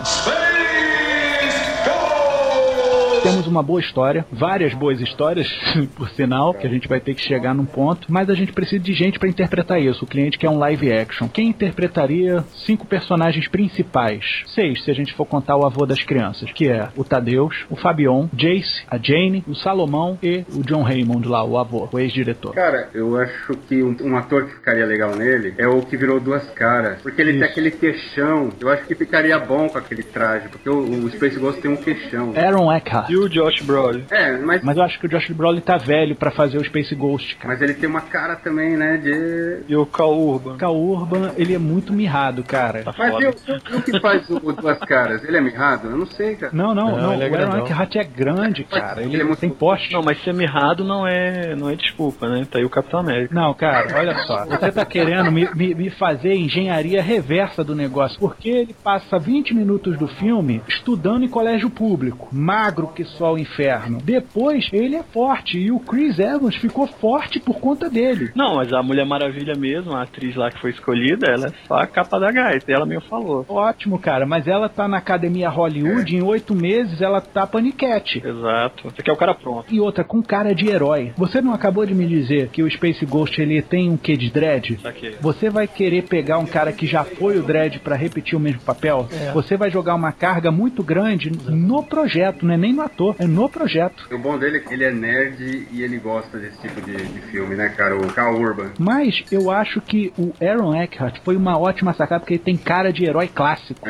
[3.22, 5.48] Temos uma boa história, várias boas histórias,
[5.96, 8.82] por sinal, que a gente vai ter que chegar num ponto, mas a gente precisa
[8.82, 10.04] de gente pra interpretar isso.
[10.04, 11.28] O cliente quer um live action.
[11.28, 14.44] Quem interpretaria cinco personagens principais?
[14.46, 17.76] Seis, se a gente for contar o avô das crianças, que é o Tadeus, o
[17.76, 22.54] Fabion, Jace, a Jane, o Salomão e o John Raymond lá, o avô, o ex-diretor.
[22.54, 26.20] Cara, eu acho que um, um ator que ficaria legal nele é o que virou
[26.20, 27.00] duas caras.
[27.02, 27.50] Porque ele tem Isso.
[27.50, 28.50] aquele queixão.
[28.60, 30.48] Eu acho que ficaria bom com aquele traje.
[30.48, 32.32] Porque o, o Space Ghost tem um queixão.
[32.36, 33.07] Aaron Eckhart.
[33.08, 34.04] E o Josh Brolin?
[34.10, 36.94] É, mas, Mas eu acho que o Josh Brolin tá velho pra fazer o Space
[36.94, 37.48] Ghost, cara.
[37.48, 39.62] mas ele tem uma cara também, né, de...
[39.68, 40.54] E o Cal Urban?
[40.54, 42.82] O Cal Urban, ele é muito mirrado, cara.
[42.82, 43.24] Tá Mas foda.
[43.24, 45.22] eu, o que faz o, Duas Caras?
[45.24, 45.88] Ele é mirrado?
[45.88, 46.52] Eu não sei, cara.
[46.54, 47.14] Não, não, Não, não.
[47.14, 47.64] ele é o Aaron.
[47.64, 49.02] Eckhart é grande, cara.
[49.02, 49.92] Ele, ele é muito- tem poste.
[49.92, 52.46] Não, mas ser mirrado não é, não é desculpa, né?
[52.50, 53.34] Tá aí o Capitão América.
[53.34, 54.44] Não, cara, olha só.
[54.46, 58.18] Você tá querendo me, me, me fazer engenharia reversa do negócio.
[58.18, 62.28] Porque ele passa 20 minutos do filme estudando em colégio público.
[62.32, 64.00] Magro que só o inferno.
[64.02, 65.56] Depois, ele é forte.
[65.56, 68.32] E o Chris Evans ficou forte por conta dele.
[68.34, 71.76] Não, mas a Mulher Maravilha mesmo, a atriz lá que foi escolhida, ela é só
[71.76, 72.68] a capa da gaita.
[72.68, 73.46] E ela mesmo falou.
[73.48, 74.26] Ótimo, cara.
[74.26, 76.16] Mas ela tá na academia Hollywood.
[76.16, 78.20] Em oito meses, ela tá paniquete.
[78.26, 78.90] Exato.
[78.90, 79.72] Você quer o cara pronto.
[79.72, 81.12] E outra, com cara de herói.
[81.16, 84.28] Você não acabou de me dizer que o Space Ghost ele tem um quê de
[84.28, 84.80] dread?
[84.82, 85.14] Saquei.
[85.20, 88.60] Você vai querer pegar um cara que já foi o Dredd pra repetir o mesmo
[88.62, 89.06] papel?
[89.32, 93.26] Você vai jogar uma carga muito grande no projeto, não é nem no ator, é
[93.26, 94.08] no projeto.
[94.12, 97.20] O bom dele é que ele é nerd e ele gosta desse tipo de, de
[97.30, 97.96] filme, né, cara?
[97.96, 98.70] O Cal Urban.
[98.78, 102.92] Mas eu acho que o Aaron Eckhart foi uma ótima sacada porque ele tem cara
[102.92, 103.80] de herói clássico.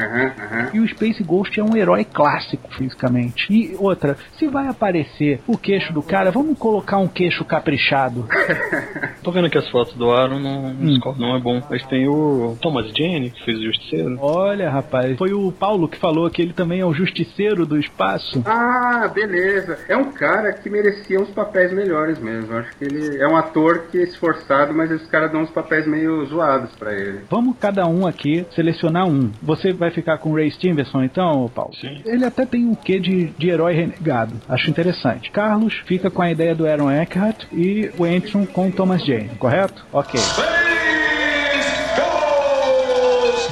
[0.72, 3.46] E o Space Ghost é um herói clássico fisicamente.
[3.53, 8.26] E outra, se vai aparecer o queixo do cara, vamos colocar um queixo caprichado.
[9.22, 10.99] Tô vendo aqui as fotos do Aaron, não, Hum.
[11.18, 11.62] não é bom.
[11.70, 14.16] Mas tem o Thomas Jane, que fez o Justiceiro.
[14.20, 18.42] Olha, rapaz, foi o Paulo que falou que ele também é o justiceiro do espaço.
[18.46, 19.78] Ah, beleza.
[19.89, 22.57] É um cara que merecia uns papéis melhores mesmo.
[22.57, 25.86] Acho que ele é um ator que é esforçado, mas os caras dão uns papéis
[25.86, 27.20] meio zoados pra ele.
[27.30, 29.30] Vamos cada um aqui selecionar um.
[29.43, 31.74] Você vai ficar com o Ray Stevenson então, Paulo?
[31.74, 32.03] Sim.
[32.05, 34.34] Ele até tem um quê de, de herói renegado.
[34.49, 35.30] Acho interessante.
[35.30, 39.30] Carlos fica com a ideia do Aaron Eckhart e o Antron com o Thomas Jane,
[39.39, 39.84] correto?
[39.93, 40.18] Ok.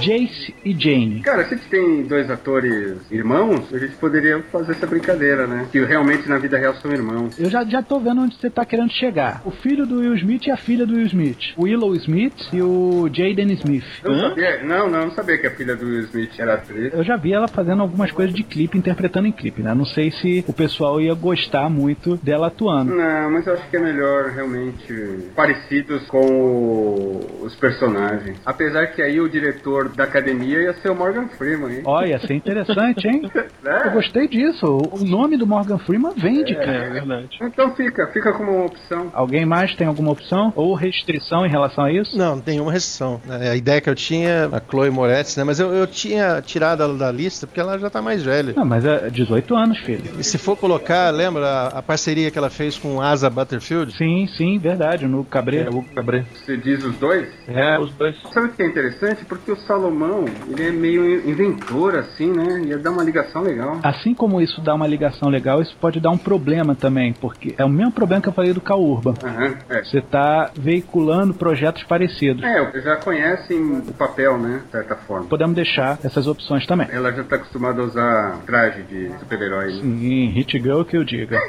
[0.00, 1.20] Jace e Jane.
[1.22, 5.66] Cara, se a gente tem dois atores irmãos, a gente poderia fazer essa brincadeira, né?
[5.72, 7.38] Que realmente na vida real são irmãos.
[7.38, 9.42] Eu já, já tô vendo onde você tá querendo chegar.
[9.44, 11.54] O filho do Will Smith e a filha do Will Smith.
[11.56, 13.84] O Willow Smith e o Jaden Smith.
[14.04, 16.92] Eu não sabia, não, não, não sabia que a filha do Will Smith era atriz.
[16.92, 19.74] Eu já vi ela fazendo algumas coisas de clipe, interpretando em clipe, né?
[19.74, 22.94] Não sei se o pessoal ia gostar muito dela atuando.
[22.94, 24.92] Não, mas eu acho que é melhor realmente
[25.34, 28.38] parecidos com o- os personagens.
[28.44, 31.82] Apesar que aí o diretor da academia ia ser o Morgan Freeman, hein?
[31.84, 33.30] Olha, ia ser interessante, hein?
[33.62, 33.82] Né?
[33.86, 34.66] Eu gostei disso.
[34.66, 36.72] O nome do Morgan Freeman vende, É, cara.
[36.72, 37.28] é verdade.
[37.42, 39.10] Então fica, fica como uma opção.
[39.12, 42.16] Alguém mais tem alguma opção ou restrição em relação a isso?
[42.16, 43.20] Não, não tem nenhuma restrição.
[43.28, 45.44] É, A ideia que eu tinha, a Chloe Moretz, né?
[45.44, 48.52] Mas eu, eu tinha tirado ela da lista porque ela já tá mais velha.
[48.56, 50.02] Não, mas é 18 anos, filho.
[50.18, 53.96] E se for colocar, lembra a, a parceria que ela fez com Asa Butterfield?
[53.96, 55.06] Sim, sim, verdade.
[55.06, 55.68] No Cabré.
[55.70, 56.24] o Cabré.
[56.34, 57.28] Você diz os dois?
[57.48, 58.16] É, os dois.
[58.32, 59.24] Sabe o que é interessante?
[59.24, 62.62] Porque o Salomão, ele é meio inventor, assim, né?
[62.64, 63.78] Ia dar uma ligação legal.
[63.82, 67.64] Assim como isso dá uma ligação legal, isso pode dar um problema também, porque é
[67.64, 69.12] o mesmo problema que eu falei do Cal Urban.
[69.22, 69.84] Aham, é.
[69.84, 72.42] Você tá veiculando projetos parecidos.
[72.42, 74.62] É, já conhecem o papel, né?
[74.64, 75.26] De certa forma.
[75.26, 76.88] Podemos deixar essas opções também.
[76.90, 79.74] Ela já tá acostumada a usar traje de super-herói.
[79.74, 79.82] né?
[79.82, 81.38] Sim, Hit Girl que eu diga.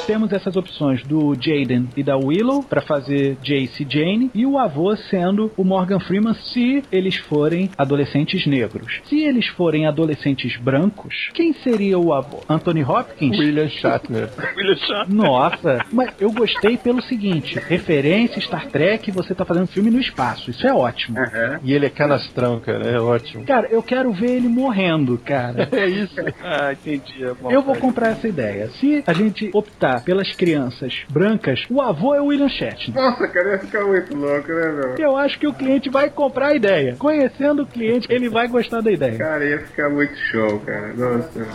[0.07, 4.57] Temos essas opções do Jaden e da Willow para fazer Jace e Jane e o
[4.57, 9.01] avô sendo o Morgan Freeman se eles forem adolescentes negros.
[9.03, 12.39] Se eles forem adolescentes brancos, quem seria o avô?
[12.47, 13.37] Anthony Hopkins?
[13.37, 14.29] William Shatner.
[14.55, 15.13] William Shatner.
[15.13, 20.49] Nossa, mas eu gostei pelo seguinte: referência Star Trek, você tá fazendo filme no espaço.
[20.51, 21.19] Isso é ótimo.
[21.19, 21.59] Aham.
[21.61, 22.87] E ele é canastrão, cara.
[22.87, 23.43] É ótimo.
[23.43, 25.67] Cara, eu quero ver ele morrendo, cara.
[25.77, 26.15] É isso.
[26.41, 27.23] Ah, entendi.
[27.23, 27.51] É bom.
[27.51, 28.69] Eu vou comprar essa ideia.
[28.69, 32.95] Se a gente optar pelas crianças brancas, o avô é o William Shatner.
[32.95, 34.95] Nossa, cara, ia ficar muito louco, né, meu?
[34.97, 36.95] Eu acho que o cliente vai comprar a ideia.
[36.97, 39.17] Conhecendo o cliente, ele vai gostar da ideia.
[39.17, 40.93] Cara, ia ficar muito show, cara.
[40.93, 41.47] Nossa.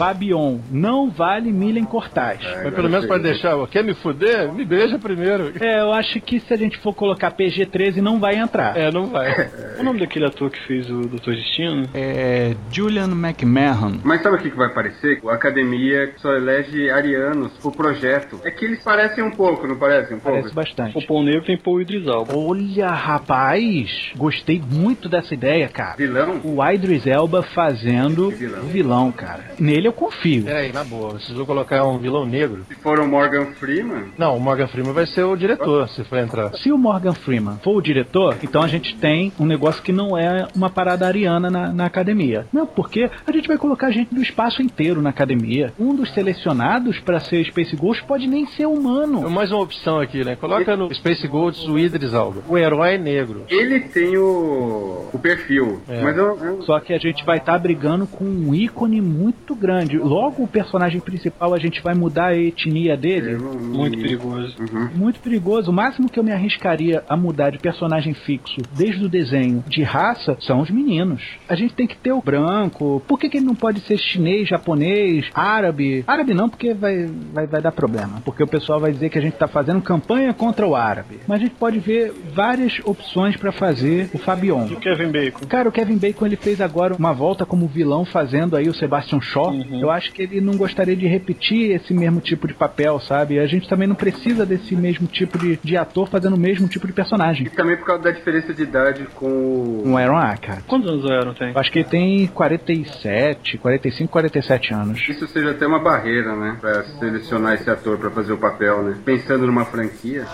[0.00, 2.40] Fabion, não vale milha em cortaz.
[2.64, 4.50] Mas pelo menos pode deixar, quer me fuder?
[4.50, 5.52] Me beija primeiro.
[5.60, 8.74] É, eu acho que se a gente for colocar PG-13 não vai entrar.
[8.78, 9.50] É, não vai.
[9.80, 11.88] O nome daquele ator que fez o Doutor Destino?
[11.94, 13.98] É Julian McMahon.
[14.04, 15.20] Mas sabe o que, que vai parecer?
[15.26, 18.38] A academia só elege arianos pro projeto.
[18.44, 20.38] É que eles parecem um pouco, não parecem um pouco?
[20.38, 20.98] Parece bastante.
[20.98, 22.36] O Pão Negro tem Paul Idris Elba.
[22.36, 25.96] Olha, rapaz, gostei muito dessa ideia, cara.
[25.96, 26.40] Vilão?
[26.44, 28.62] O Idris Elba fazendo vilão.
[28.62, 29.44] o vilão, cara.
[29.58, 30.44] Nele eu confio.
[30.44, 32.64] Peraí, na boa, vocês vão colocar um vilão negro?
[32.68, 36.18] Se for o Morgan Freeman, Não, o Morgan Freeman vai ser o diretor, se for
[36.18, 36.54] entrar.
[36.56, 40.16] Se o Morgan Freeman for o diretor, então a gente tem um negócio que não
[40.16, 42.46] é uma parada ariana na, na academia.
[42.52, 45.72] Não, porque a gente vai colocar gente do espaço inteiro na academia.
[45.78, 49.28] Um dos selecionados para ser Space Ghost pode nem ser humano.
[49.30, 50.36] Mais uma opção aqui, né?
[50.36, 52.42] Coloca no Space Ghosts o Idris Alba.
[52.48, 53.44] O herói negro.
[53.48, 55.80] ele tem o, o perfil.
[55.88, 56.02] É.
[56.02, 59.69] Mas eu, eu- Só que a gente vai estar brigando com um ícone muito grande.
[60.02, 63.36] Logo, o personagem principal, a gente vai mudar a etnia dele.
[63.36, 64.56] Muito perigoso.
[64.60, 64.90] Uhum.
[64.94, 65.70] Muito perigoso.
[65.70, 69.82] O máximo que eu me arriscaria a mudar de personagem fixo desde o desenho de
[69.82, 71.22] raça são os meninos.
[71.48, 73.02] A gente tem que ter o branco.
[73.06, 76.04] Por que, que ele não pode ser chinês, japonês, árabe?
[76.06, 78.20] Árabe não, porque vai, vai, vai dar problema.
[78.24, 81.20] Porque o pessoal vai dizer que a gente tá fazendo campanha contra o árabe.
[81.26, 84.66] Mas a gente pode ver várias opções para fazer o Fabion.
[84.68, 85.46] E o Kevin Bacon?
[85.46, 89.20] Cara, o Kevin Bacon ele fez agora uma volta como vilão fazendo aí o Sebastian
[89.20, 89.52] Shaw.
[89.68, 89.80] Uhum.
[89.80, 93.38] Eu acho que ele não gostaria de repetir esse mesmo tipo de papel, sabe?
[93.38, 96.86] A gente também não precisa desse mesmo tipo de, de ator fazendo o mesmo tipo
[96.86, 97.46] de personagem.
[97.46, 99.82] E também por causa da diferença de idade com o.
[99.86, 100.64] Um Aaron Eckhart.
[100.66, 101.52] Quantos anos o Aaron tem?
[101.52, 105.08] Eu acho que ele tem 47, 45, 47 anos.
[105.08, 106.56] Isso seja até uma barreira, né?
[106.60, 108.96] Pra selecionar esse ator pra fazer o papel, né?
[109.04, 110.26] Pensando numa franquia.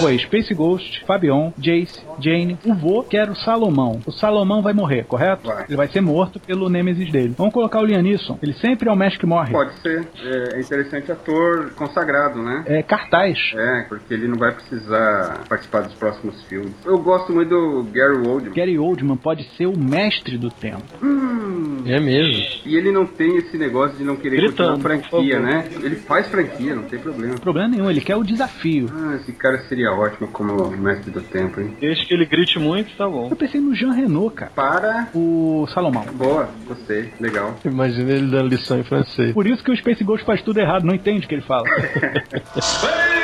[0.00, 4.00] Foi Space Ghost, Fabion, Jace, Jane, o vô, que era o Salomão.
[4.06, 5.46] O Salomão vai morrer, correto?
[5.46, 5.64] Vai.
[5.68, 7.34] Ele vai ser morto pelo Nemesis dele.
[7.36, 8.38] Vamos colocar o Liam Neeson.
[8.42, 9.52] Ele sempre é o mestre que morre.
[9.52, 10.06] Pode ser.
[10.22, 12.64] É, é interessante ator consagrado, né?
[12.66, 13.38] É cartaz.
[13.54, 16.72] É, porque ele não vai precisar participar dos próximos filmes.
[16.84, 18.52] Eu gosto muito do Gary Oldman.
[18.54, 20.82] Gary Oldman pode ser o mestre do tempo.
[21.02, 22.42] Hum, É mesmo.
[22.64, 25.68] e ele não tem esse negócio de não querer Gritando, continuar franquia, né?
[25.82, 27.34] Ele faz franquia, não tem problema.
[27.38, 28.86] Problema nenhum, ele quer o desafio.
[28.92, 31.76] Ah, esse cara seria ótimo como mestre do tempo, hein?
[31.80, 33.28] Desde que ele grite muito, tá bom.
[33.30, 34.52] Eu pensei no Jean Renault, cara.
[34.54, 35.08] Para.
[35.14, 36.04] O Salomão.
[36.14, 37.54] Boa, gostei, legal.
[37.64, 39.32] Imagina ele dando lição em francês.
[39.32, 41.64] Por isso que o Space Ghost faz tudo errado, não entende o que ele fala.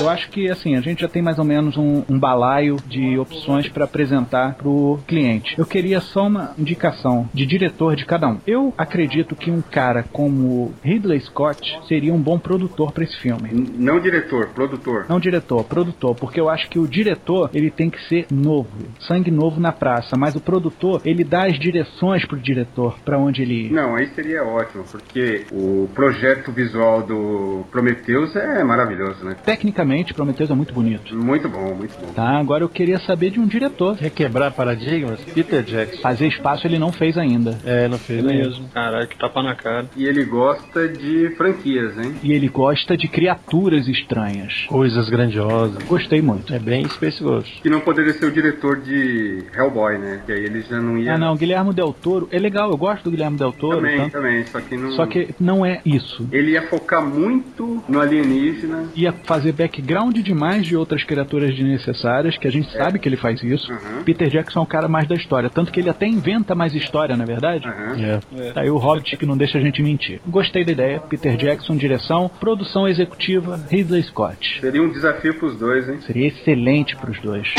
[0.00, 3.18] Eu acho que assim, a gente já tem mais ou menos um, um balaio de
[3.18, 5.54] opções para apresentar pro cliente.
[5.58, 8.38] Eu queria só uma indicação de diretor de cada um.
[8.46, 13.50] Eu acredito que um cara como Ridley Scott seria um bom produtor para esse filme.
[13.76, 15.04] Não diretor, produtor.
[15.08, 18.70] Não diretor, produtor, porque eu acho que o diretor ele tem que ser novo,
[19.00, 23.42] sangue novo na praça, mas o produtor ele dá as direções pro diretor para onde
[23.42, 23.72] ele ir.
[23.72, 29.36] Não, aí seria ótimo, porque o projeto visual do Prometheus é maravilhoso, né?
[29.44, 31.14] Tecnicamente, Prometheus é muito bonito.
[31.14, 32.12] Muito bom, muito bom.
[32.12, 33.96] Tá, agora eu queria saber de um diretor.
[33.96, 35.20] Requebrar paradigmas?
[35.34, 36.00] Peter Jackson.
[36.02, 37.58] Fazer espaço ele não fez ainda.
[37.64, 38.22] É, não fez?
[38.22, 38.68] Mesmo.
[38.72, 39.86] Caralho, que tapa na cara.
[39.96, 42.14] E ele gosta de franquias, hein?
[42.22, 44.66] E ele gosta de criaturas estranhas.
[44.68, 45.82] Coisas grandiosas.
[45.84, 46.52] Gostei muito.
[46.54, 47.60] É bem Space Ghost.
[47.62, 50.22] Que não poderia ser o diretor de Hellboy, né?
[50.26, 51.14] Que aí ele já não ia.
[51.14, 54.12] Ah não, Guilherme Del Toro é legal, eu gosto do Guilherme Del Toro, Também, tanto-
[54.12, 54.92] também, só que não.
[54.92, 56.28] só que não é isso.
[56.32, 58.84] Ele ia focar muito no alienígena.
[58.94, 63.42] Ia fazer background demais de outras criaturas desnecessárias, que a gente sabe que ele faz
[63.42, 63.72] isso.
[63.72, 64.04] Uhum.
[64.04, 67.16] Peter Jackson é o cara mais da história, tanto que ele até inventa mais história,
[67.16, 67.66] na verdade.
[67.66, 68.20] Aham.
[68.38, 68.52] É.
[68.52, 70.20] Tá aí o Hobbit que não deixa a gente mentir.
[70.26, 71.00] Gostei da ideia.
[71.00, 74.60] Peter Jackson, direção, produção executiva, Ridley Scott.
[74.60, 76.00] Seria um desafio pros dois, hein?
[76.02, 77.54] Seria excelente pros dois.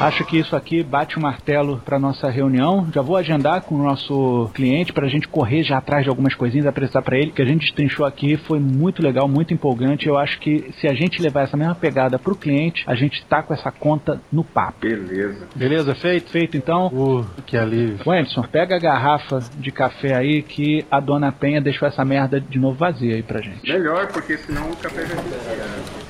[0.00, 2.88] Acho que isso aqui bate o martelo para nossa reunião.
[2.92, 6.34] Já vou agendar com o nosso cliente para a gente correr já atrás de algumas
[6.34, 7.30] coisinhas, apresentar para ele.
[7.30, 10.08] O que a gente destrinchou aqui foi muito legal, muito empolgante.
[10.08, 13.42] Eu acho que se a gente levar essa mesma pegada pro cliente, a gente tá
[13.42, 14.80] com essa conta no papo.
[14.80, 15.46] Beleza.
[15.54, 16.30] Beleza, feito?
[16.30, 16.88] Feito então.
[16.88, 17.98] Uh, que alívio.
[18.04, 22.58] Wenderson, pega a garrafa de café aí que a dona Penha deixou essa merda de
[22.58, 23.70] novo vazia aí pra gente.
[23.70, 26.01] Melhor, porque senão o café já fica.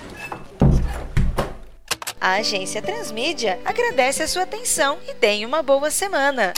[2.23, 6.53] A agência Transmídia agradece a sua atenção e tenha uma boa semana.